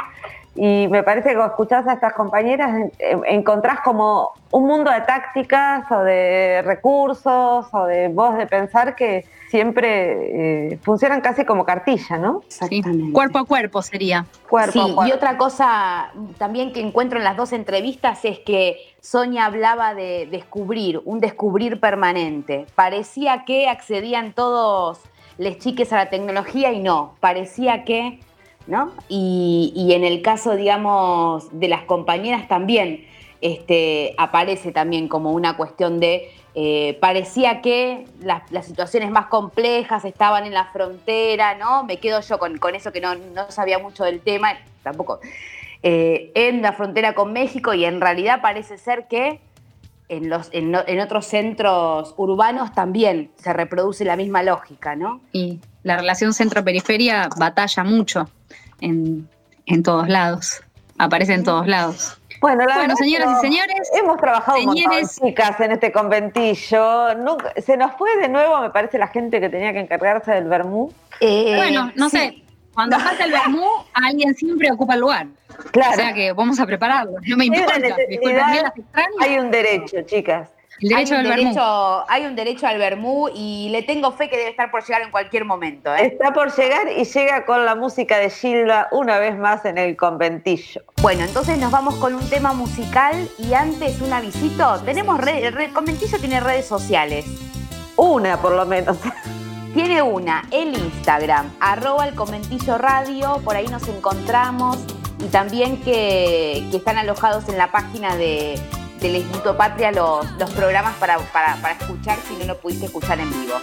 [0.56, 5.00] Y me parece que escuchás a estas compañeras en- en- encontrás como un mundo de
[5.00, 9.24] tácticas o de recursos o de voz de pensar que
[9.54, 12.42] siempre eh, funcionan casi como cartilla, ¿no?
[12.48, 12.82] Sí,
[13.12, 14.26] Cuerpo a cuerpo sería.
[14.48, 18.78] Cuerpo Sí, a y otra cosa también que encuentro en las dos entrevistas es que
[19.00, 22.66] Sonia hablaba de descubrir, un descubrir permanente.
[22.74, 24.98] Parecía que accedían todos
[25.38, 28.18] les chiques a la tecnología y no, parecía que,
[28.66, 28.90] ¿no?
[29.08, 33.06] Y, y en el caso, digamos, de las compañeras también
[33.44, 40.46] este, aparece también como una cuestión de, eh, parecía que las, situaciones más complejas estaban
[40.46, 41.84] en la frontera, ¿no?
[41.84, 45.20] Me quedo yo con, eso que no, no sabía mucho del tema, tampoco,
[45.82, 49.40] eh, en la frontera con México y en realidad parece ser que
[50.08, 55.20] en, los, en, en otros centros urbanos también se reproduce la misma lógica, ¿no?
[55.32, 58.26] Y la relación centro-periferia batalla mucho
[58.80, 59.28] en,
[59.66, 60.62] en todos lados,
[60.96, 62.18] aparece en todos lados.
[62.44, 65.18] Bueno, la Bueno, verdad señoras que y señores, hemos trabajado un montón, señores.
[65.24, 67.14] chicas, en este conventillo.
[67.14, 70.44] Nunca- se nos fue de nuevo, me parece, la gente que tenía que encargarse del
[70.44, 70.92] vermú.
[71.20, 72.42] Eh, Bueno, no sé,
[72.74, 75.26] cuando falta el vermú, alguien siempre ocupa el lugar.
[75.70, 75.92] Claro.
[75.92, 77.78] O sea que vamos a prepararlo, no me importa.
[77.78, 78.72] las extrañas.
[79.22, 80.50] Hay un derecho, chicas.
[80.80, 84.36] El derecho hay, un derecho, hay un derecho al vermú y le tengo fe que
[84.36, 85.94] debe estar por llegar en cualquier momento.
[85.94, 86.06] ¿eh?
[86.06, 89.96] Está por llegar y llega con la música de Gilda una vez más en el
[89.96, 90.82] conventillo.
[91.00, 94.80] Bueno, entonces nos vamos con un tema musical y antes un avisito.
[94.84, 97.24] Tenemos red, el conventillo tiene redes sociales.
[97.96, 98.98] Una por lo menos.
[99.74, 104.78] Tiene una, el Instagram, arroba el conventillo radio, por ahí nos encontramos
[105.18, 108.56] y también que, que están alojados en la página de,
[109.04, 113.20] del Instituto Patria los, los programas para, para, para escuchar si no lo pudiste escuchar
[113.20, 113.56] en vivo.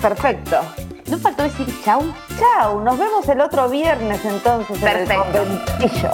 [0.00, 0.60] Perfecto.
[1.08, 2.02] ¿No faltó decir chau?
[2.38, 5.44] Chau, nos vemos el otro viernes entonces en el Perfecto.
[5.44, 6.10] conventillo.